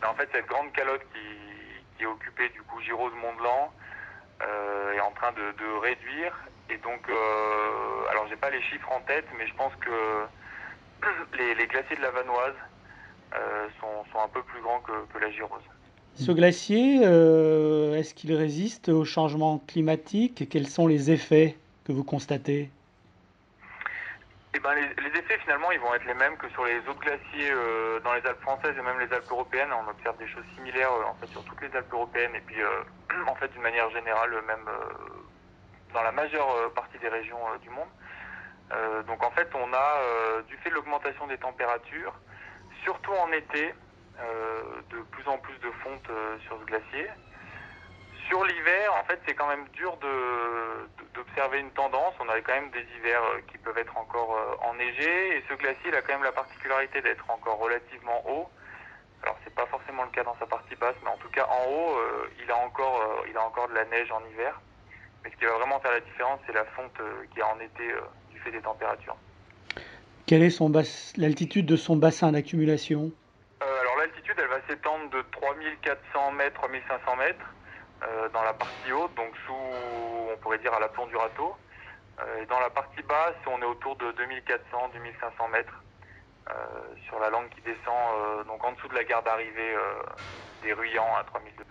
Mais 0.00 0.06
en 0.06 0.14
fait, 0.14 0.28
cette 0.32 0.46
grande 0.46 0.72
calotte 0.72 1.02
qui, 1.12 1.96
qui 1.96 2.04
est 2.04 2.06
occupée 2.06 2.48
du 2.50 2.62
coup 2.62 2.80
Giro 2.80 3.10
de 3.10 3.14
Mont 3.16 3.34
Blanc 3.34 3.72
euh, 4.42 4.92
est 4.94 5.00
en 5.00 5.10
train 5.10 5.32
de, 5.32 5.52
de 5.52 5.78
réduire. 5.78 6.32
Et 6.70 6.78
donc, 6.78 7.00
euh, 7.08 8.10
alors, 8.10 8.26
j'ai 8.28 8.36
pas 8.36 8.50
les 8.50 8.62
chiffres 8.62 8.90
en 8.92 9.00
tête, 9.00 9.26
mais 9.38 9.46
je 9.46 9.54
pense 9.54 9.72
que 9.76 10.26
les, 11.38 11.54
les 11.54 11.66
glaciers 11.66 11.96
de 11.96 12.02
la 12.02 12.10
Vanoise 12.10 12.54
euh, 13.34 13.68
sont, 13.80 14.04
sont 14.12 14.20
un 14.20 14.28
peu 14.28 14.42
plus 14.42 14.60
grands 14.60 14.80
que, 14.80 14.92
que 15.12 15.18
la 15.18 15.30
Girose. 15.30 15.62
Ce 16.16 16.32
glacier, 16.32 17.00
euh, 17.04 17.94
est-ce 17.94 18.14
qu'il 18.14 18.32
résiste 18.32 18.88
au 18.88 19.04
changement 19.04 19.58
climatique? 19.58 20.48
Quels 20.48 20.66
sont 20.66 20.86
les 20.86 21.10
effets 21.10 21.56
que 21.84 21.92
vous 21.92 22.04
constatez? 22.04 22.70
Eh 24.54 24.58
ben, 24.58 24.74
les, 24.74 25.18
effets 25.18 25.38
finalement 25.40 25.70
ils 25.72 25.78
vont 25.78 25.94
être 25.94 26.06
les 26.06 26.14
mêmes 26.14 26.38
que 26.38 26.48
sur 26.48 26.64
les 26.64 26.78
autres 26.88 27.00
glaciers 27.00 27.50
euh, 27.50 28.00
dans 28.00 28.14
les 28.14 28.24
Alpes 28.24 28.40
françaises 28.40 28.74
et 28.78 28.82
même 28.82 28.98
les 28.98 29.12
Alpes 29.12 29.30
européennes. 29.30 29.68
On 29.72 29.90
observe 29.90 30.16
des 30.16 30.26
choses 30.26 30.44
similaires 30.54 30.90
euh, 30.90 31.04
en 31.04 31.14
fait 31.16 31.26
sur 31.26 31.44
toutes 31.44 31.60
les 31.60 31.76
Alpes 31.76 31.92
européennes 31.92 32.34
et 32.34 32.40
puis 32.40 32.56
en 33.26 33.34
fait 33.34 33.52
d'une 33.52 33.62
manière 33.62 33.90
générale 33.90 34.30
même 34.46 34.66
dans 35.96 36.02
la 36.02 36.12
majeure 36.12 36.72
partie 36.74 36.98
des 36.98 37.08
régions 37.08 37.40
du 37.62 37.70
monde. 37.70 37.88
donc 39.06 39.24
en 39.24 39.30
fait 39.30 39.48
on 39.54 39.72
a 39.72 40.42
du 40.46 40.56
fait 40.58 40.70
de 40.70 40.74
l'augmentation 40.74 41.26
des 41.26 41.38
températures, 41.38 42.12
surtout 42.84 43.12
en 43.12 43.32
été, 43.32 43.74
euh, 44.18 44.62
de 44.90 45.02
plus 45.10 45.28
en 45.28 45.36
plus 45.36 45.58
de 45.58 45.70
fonte 45.82 46.08
euh, 46.08 46.38
sur 46.46 46.58
ce 46.58 46.64
glacier. 46.64 47.06
Sur 48.28 48.42
l'hiver, 48.44 48.94
en 48.94 49.04
fait, 49.04 49.20
c'est 49.26 49.34
quand 49.34 49.46
même 49.46 49.68
dur 49.74 49.98
d'observer 51.14 51.60
une 51.60 51.70
tendance. 51.72 52.14
On 52.18 52.28
a 52.28 52.40
quand 52.40 52.54
même 52.54 52.70
des 52.70 52.86
hivers 52.96 53.22
euh, 53.22 53.40
qui 53.50 53.58
peuvent 53.58 53.76
être 53.76 53.96
encore 53.98 54.58
enneigés. 54.62 55.36
Et 55.36 55.44
ce 55.48 55.54
glacier, 55.54 55.88
il 55.88 55.94
a 55.94 56.02
quand 56.02 56.14
même 56.14 56.24
la 56.24 56.32
particularité 56.32 57.02
d'être 57.02 57.28
encore 57.30 57.58
relativement 57.58 58.22
haut. 58.26 58.48
Alors, 59.22 59.36
c'est 59.44 59.54
pas 59.54 59.66
forcément 59.66 60.04
le 60.04 60.10
cas 60.10 60.24
dans 60.24 60.36
sa 60.38 60.46
partie 60.46 60.76
basse, 60.76 60.96
mais 61.02 61.10
en 61.10 61.18
tout 61.18 61.30
cas, 61.30 61.46
en 61.46 61.70
haut, 61.70 62.00
il, 62.40 62.50
a 62.50 62.56
encore, 62.56 63.24
il 63.28 63.36
a 63.36 63.42
encore 63.42 63.68
de 63.68 63.74
la 63.74 63.84
neige 63.84 64.10
en 64.12 64.24
hiver. 64.30 64.60
Mais 65.24 65.30
ce 65.30 65.36
qui 65.36 65.44
va 65.44 65.58
vraiment 65.58 65.80
faire 65.80 65.92
la 65.92 66.00
différence, 66.00 66.40
c'est 66.46 66.52
la 66.52 66.64
fonte 66.64 66.92
qu'il 67.30 67.38
y 67.38 67.42
a 67.42 67.48
en 67.48 67.60
été 67.60 67.94
du 68.30 68.40
fait 68.40 68.50
des 68.50 68.60
températures. 68.60 69.16
Quelle 70.26 70.42
est 70.42 70.60
l'altitude 71.16 71.66
de 71.66 71.76
son 71.76 71.96
bassin 71.96 72.32
d'accumulation? 72.32 73.12
Elle 74.38 74.48
va 74.48 74.60
s'étendre 74.68 75.10
de 75.10 75.22
3400 75.32 76.30
mètres, 76.32 76.60
3500 76.60 77.16
mètres 77.16 77.54
euh, 78.02 78.28
dans 78.28 78.42
la 78.42 78.52
partie 78.52 78.92
haute, 78.92 79.14
donc 79.14 79.32
sous, 79.46 79.52
on 79.52 80.36
pourrait 80.38 80.58
dire 80.58 80.74
à 80.74 80.80
l'aplomb 80.80 81.06
du 81.06 81.16
râteau. 81.16 81.56
Euh, 82.20 82.42
et 82.42 82.46
dans 82.46 82.60
la 82.60 82.70
partie 82.70 83.02
basse, 83.02 83.34
on 83.46 83.60
est 83.62 83.64
autour 83.64 83.96
de 83.96 84.12
2400, 84.12 84.90
2500 84.92 85.48
mètres 85.48 85.82
euh, 86.50 86.52
sur 87.06 87.18
la 87.18 87.30
langue 87.30 87.48
qui 87.48 87.60
descend, 87.62 88.46
donc 88.46 88.62
en 88.62 88.72
dessous 88.72 88.88
de 88.88 88.94
la 88.94 89.04
gare 89.04 89.22
d'arrivée 89.22 89.74
des 90.62 90.72
Ruyants 90.74 91.16
à 91.18 91.24
3002. 91.24 91.64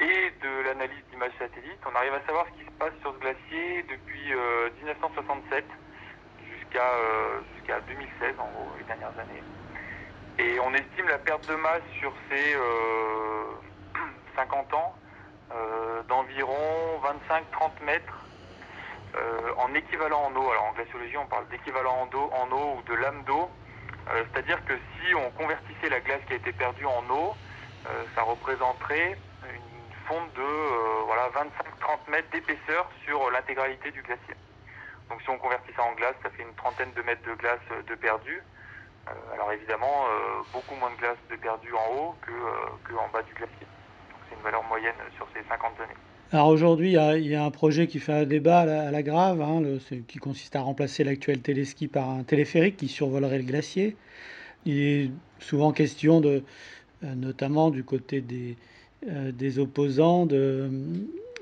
Et 0.00 0.32
de 0.42 0.64
l'analyse 0.64 1.04
d'images 1.10 1.32
satellites, 1.38 1.80
on 1.84 1.94
arrive 1.94 2.14
à 2.14 2.26
savoir 2.26 2.46
ce 2.46 2.58
qui 2.58 2.64
se 2.64 2.72
passe 2.78 2.92
sur 3.02 3.12
ce 3.12 3.18
glacier 3.18 3.82
depuis 3.82 4.32
1967 4.82 5.64
jusqu'à 6.56 6.90
jusqu'à 7.54 7.80
2016 7.80 8.34
en 8.38 8.50
gros, 8.50 8.68
les 8.78 8.84
dernières 8.84 9.18
années. 9.18 9.42
Et 10.40 10.58
on 10.60 10.72
estime 10.72 11.06
la 11.06 11.18
perte 11.18 11.46
de 11.50 11.54
masse 11.56 11.82
sur 11.98 12.12
ces 12.30 12.56
50 14.36 14.72
euh, 14.72 14.76
ans 14.76 14.94
euh, 15.52 16.02
d'environ 16.04 16.54
25-30 17.28 17.84
mètres 17.84 18.24
euh, 19.16 19.52
en 19.58 19.74
équivalent 19.74 20.22
en 20.24 20.36
eau. 20.36 20.50
Alors 20.50 20.64
en 20.70 20.72
glaciologie, 20.72 21.18
on 21.18 21.26
parle 21.26 21.46
d'équivalent 21.48 22.08
en 22.08 22.50
eau 22.52 22.78
ou 22.78 22.82
de 22.88 22.94
lame 22.94 23.22
d'eau. 23.24 23.50
C'est-à-dire 24.32 24.64
que 24.64 24.72
si 24.72 25.14
on 25.14 25.30
convertissait 25.32 25.90
la 25.90 26.00
glace 26.00 26.20
qui 26.26 26.32
a 26.32 26.36
été 26.36 26.52
perdue 26.52 26.86
en 26.86 27.04
eau, 27.10 27.34
ça 28.14 28.22
représenterait 28.22 29.16
une 29.44 30.06
fonde 30.06 30.32
de 30.34 31.04
voilà, 31.06 31.28
25-30 31.30 32.10
mètres 32.10 32.30
d'épaisseur 32.32 32.90
sur 33.04 33.30
l'intégralité 33.30 33.90
du 33.90 34.02
glacier. 34.02 34.34
Donc 35.08 35.22
si 35.22 35.30
on 35.30 35.38
convertit 35.38 35.72
ça 35.74 35.82
en 35.82 35.94
glace, 35.94 36.14
ça 36.22 36.30
fait 36.30 36.42
une 36.42 36.54
trentaine 36.54 36.92
de 36.94 37.02
mètres 37.02 37.26
de 37.26 37.34
glace 37.34 37.60
de 37.88 37.94
perdu. 37.94 38.42
alors 39.32 39.52
évidemment, 39.52 40.04
beaucoup 40.52 40.74
moins 40.76 40.90
de 40.90 40.96
glace 40.96 41.18
de 41.30 41.36
perdu 41.36 41.72
en 41.74 41.94
haut 41.94 42.14
que, 42.22 42.32
que 42.84 42.94
en 42.94 43.08
bas 43.08 43.22
du 43.22 43.34
glacier. 43.34 43.66
C'est 44.28 44.36
une 44.36 44.42
valeur 44.42 44.62
moyenne 44.64 44.94
sur 45.16 45.26
ces 45.34 45.42
50 45.48 45.80
années. 45.80 45.96
Alors 46.32 46.46
aujourd'hui, 46.46 46.92
il 46.92 47.26
y, 47.26 47.34
a 47.34 47.44
un 47.44 47.50
projet 47.50 47.88
qui 47.88 47.98
fait 47.98 48.12
un 48.12 48.24
débat 48.24 48.60
à 48.60 48.90
la, 48.92 49.02
Grave, 49.02 49.40
hein, 49.40 49.62
qui 50.06 50.18
consiste 50.18 50.54
à 50.54 50.60
remplacer 50.60 51.02
l'actuel 51.02 51.40
téléski 51.40 51.88
par 51.88 52.08
un 52.08 52.22
téléphérique 52.22 52.76
qui 52.76 52.86
survolerait 52.86 53.38
le 53.38 53.44
glacier. 53.44 53.96
Il 54.64 54.80
est 54.80 55.10
souvent 55.40 55.72
question, 55.72 56.20
de, 56.20 56.28
euh, 56.28 56.40
notamment 57.02 57.70
du 57.70 57.84
côté 57.84 58.20
des, 58.20 58.56
euh, 59.08 59.32
des 59.32 59.58
opposants, 59.58 60.26
de, 60.26 60.70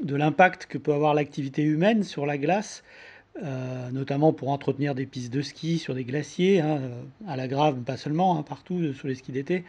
de 0.01 0.17
l'impact 0.17 0.67
que 0.67 0.79
peut 0.79 0.93
avoir 0.93 1.15
l'activité 1.15 1.63
humaine 1.63 2.05
sur 2.05 2.27
la 2.27 2.39
glace. 2.39 2.85
Euh, 3.45 3.91
notamment 3.93 4.33
pour 4.33 4.51
entretenir 4.51 4.97
des 4.97 5.07
pistes 5.07 5.33
de 5.33 5.43
ski 5.43 5.79
sur 5.79 5.95
des 5.95 6.05
glaciers, 6.05 6.61
hein, 6.61 6.81
à 7.29 7.37
la 7.37 7.47
Grave, 7.47 7.77
mais 7.79 7.85
pas 7.85 7.97
seulement, 7.97 8.37
hein, 8.37 8.43
partout 8.43 8.93
sur 8.95 9.07
les 9.07 9.15
skis 9.15 9.31
d'été. 9.31 9.65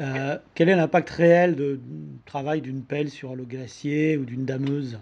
Euh, 0.00 0.38
quel 0.54 0.68
est 0.68 0.76
l'impact 0.76 1.10
réel 1.10 1.56
du 1.56 1.80
travail 2.26 2.60
d'une 2.60 2.84
pelle 2.84 3.10
sur 3.10 3.34
le 3.34 3.44
glacier 3.44 4.16
ou 4.16 4.24
d'une 4.24 4.44
dameuse? 4.44 5.00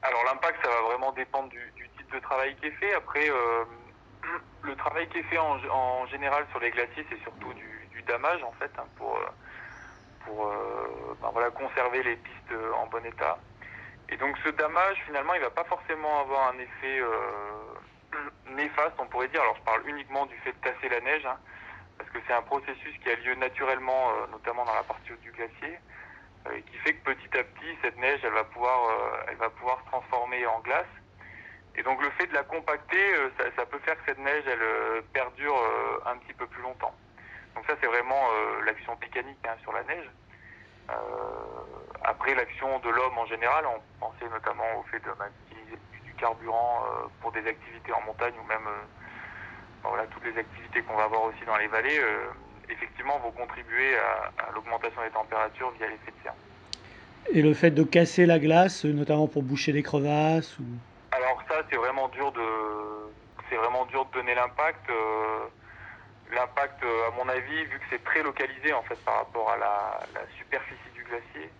Alors 0.00 0.24
l'impact, 0.24 0.58
ça 0.64 0.70
va 0.70 0.88
vraiment 0.88 1.12
dépendre 1.12 1.48
du, 1.50 1.60
type 1.98 2.14
de 2.14 2.20
travail 2.20 2.56
qui 2.60 2.68
est 2.68 2.76
fait. 2.80 2.94
Après, 2.94 3.28
euh, 3.28 3.64
le 4.62 4.74
travail 4.76 5.06
qui 5.10 5.18
est 5.18 5.24
fait 5.24 5.38
en, 5.38 6.06
général 6.06 6.46
sur 6.50 6.60
les 6.60 6.70
glaciers, 6.70 7.04
c'est 7.10 7.20
surtout 7.22 7.52
du, 7.52 7.75
damage 8.06 8.42
en 8.42 8.52
fait, 8.52 8.70
hein, 8.78 8.86
pour, 8.96 9.18
pour 10.24 10.52
ben 11.20 11.30
voilà, 11.32 11.50
conserver 11.50 12.02
les 12.02 12.16
pistes 12.16 12.54
en 12.76 12.86
bon 12.86 13.04
état. 13.04 13.38
Et 14.08 14.16
donc 14.16 14.36
ce 14.44 14.50
damage, 14.50 15.02
finalement, 15.06 15.34
il 15.34 15.40
va 15.40 15.50
pas 15.50 15.64
forcément 15.64 16.20
avoir 16.20 16.52
un 16.52 16.58
effet 16.58 17.00
euh, 17.00 18.20
néfaste, 18.54 18.94
on 18.98 19.06
pourrait 19.06 19.28
dire. 19.28 19.42
Alors 19.42 19.56
je 19.56 19.62
parle 19.62 19.88
uniquement 19.88 20.26
du 20.26 20.36
fait 20.38 20.52
de 20.52 20.58
tasser 20.58 20.88
la 20.88 21.00
neige, 21.00 21.26
hein, 21.26 21.38
parce 21.98 22.08
que 22.10 22.18
c'est 22.26 22.32
un 22.32 22.42
processus 22.42 22.96
qui 23.02 23.10
a 23.10 23.16
lieu 23.16 23.34
naturellement, 23.34 24.10
euh, 24.10 24.26
notamment 24.30 24.64
dans 24.64 24.74
la 24.74 24.84
partie 24.84 25.12
haute 25.12 25.20
du 25.20 25.32
glacier, 25.32 25.78
euh, 26.46 26.60
qui 26.70 26.78
fait 26.78 26.94
que 26.94 27.12
petit 27.12 27.36
à 27.36 27.42
petit, 27.42 27.76
cette 27.82 27.96
neige, 27.98 28.20
elle 28.22 28.32
va 28.32 28.44
pouvoir, 28.44 28.78
elle 29.28 29.36
va 29.36 29.50
pouvoir 29.50 29.80
se 29.80 29.86
transformer 29.86 30.46
en 30.46 30.60
glace. 30.60 30.86
Et 31.74 31.82
donc 31.82 32.00
le 32.00 32.10
fait 32.10 32.28
de 32.28 32.34
la 32.34 32.44
compacter, 32.44 33.14
ça, 33.56 33.66
peut 33.66 33.78
faire 33.80 33.96
que 33.96 34.06
cette 34.06 34.18
neige, 34.18 34.44
elle 34.46 35.02
perdure 35.12 35.56
un 36.06 36.16
petit 36.18 36.32
peu 36.32 36.46
plus 36.46 36.62
longtemps. 36.62 36.94
C'est 37.80 37.86
vraiment 37.86 38.22
l'action 38.64 38.96
mécanique 39.00 39.38
hein, 39.46 39.56
sur 39.62 39.72
la 39.72 39.82
neige. 39.84 40.10
Euh, 40.90 40.94
après 42.04 42.34
l'action 42.34 42.78
de 42.78 42.88
l'homme 42.88 43.18
en 43.18 43.26
général, 43.26 43.64
on 43.66 43.80
pensait 44.04 44.30
notamment 44.30 44.78
au 44.78 44.82
fait 44.84 45.02
d'utiliser 45.02 45.78
du 46.04 46.12
carburant 46.14 46.84
euh, 46.84 47.06
pour 47.20 47.32
des 47.32 47.44
activités 47.46 47.92
en 47.92 48.00
montagne 48.06 48.34
ou 48.40 48.46
même 48.46 48.66
euh, 48.66 49.88
voilà, 49.88 50.06
toutes 50.06 50.24
les 50.24 50.38
activités 50.38 50.82
qu'on 50.82 50.96
va 50.96 51.04
avoir 51.04 51.24
aussi 51.24 51.44
dans 51.46 51.56
les 51.56 51.66
vallées, 51.66 52.00
effectivement 52.68 53.18
vont 53.20 53.30
contribuer 53.30 53.96
à, 53.96 54.50
l'augmentation 54.52 55.00
des 55.02 55.10
températures 55.10 55.70
via 55.78 55.86
l'effet 55.86 56.10
de 56.10 56.22
serre. 56.22 56.34
Et 57.32 57.42
le 57.42 57.54
fait 57.54 57.70
de 57.70 57.84
casser 57.84 58.26
la 58.26 58.38
glace, 58.38 58.84
notamment 58.84 59.28
pour 59.28 59.42
boucher 59.42 59.72
les 59.72 59.82
crevasses 59.82 60.58
ou... 60.58 60.64
Alors 61.12 61.40
ça, 61.48 61.62
c'est 61.70 61.76
vraiment 61.76 62.08
dur 62.08 62.32
de, 62.32 62.40
c'est 63.48 63.56
vraiment 63.56 63.86
dur 63.86 64.06
de 64.06 64.12
donner 64.12 64.34
l'impact. 64.34 64.90
L'impact, 66.32 66.82
euh, 66.82 67.08
à 67.08 67.10
mon 67.16 67.28
avis, 67.28 67.64
vu 67.66 67.78
que 67.78 67.84
c'est 67.90 68.02
très 68.02 68.22
localisé 68.22 68.72
en 68.72 68.82
fait 68.82 68.98
par 69.04 69.16
rapport 69.18 69.48
à 69.50 69.56
la, 69.56 70.00
superficie 70.38 70.90
du 70.94 71.04
glacier, 71.04 71.50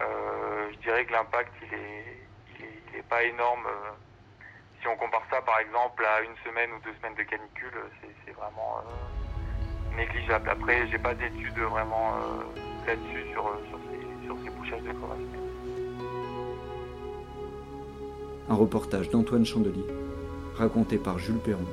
euh, 0.00 0.68
je 0.72 0.78
dirais 0.78 1.04
que 1.06 1.12
l'impact 1.12 1.52
il 1.62 3.02
pas 3.08 3.22
énorme. 3.22 3.66
Euh. 3.66 3.90
si 4.80 4.88
on 4.88 4.96
compare 4.96 5.22
ça 5.30 5.40
par 5.42 5.58
exemple 5.60 6.04
à 6.04 6.22
une 6.22 6.36
semaine 6.44 6.70
ou 6.72 6.80
deux 6.84 6.94
semaines 6.96 7.14
de 7.14 7.22
canicule, 7.22 7.74
c'est 8.24 8.32
vraiment 8.32 8.82
négligeable. 9.96 10.48
Après, 10.48 10.86
j'ai 10.88 10.98
pas 10.98 11.14
d'études 11.14 11.58
vraiment 11.58 12.18
là-dessus 12.86 13.30
sur, 13.32 13.44
sur, 13.68 14.36
ces, 14.42 14.50
bouchages 14.50 14.82
de 14.82 14.92
crevasses. 14.92 15.18
Un 18.48 18.54
reportage 18.54 19.10
d'Antoine 19.10 19.44
Chandelier, 19.44 19.86
raconté 20.56 20.98
par 20.98 21.18
Jules 21.18 21.40
Perron 21.40 21.66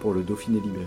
pour 0.00 0.14
le 0.14 0.22
Dauphiné 0.22 0.60
libéré. 0.60 0.86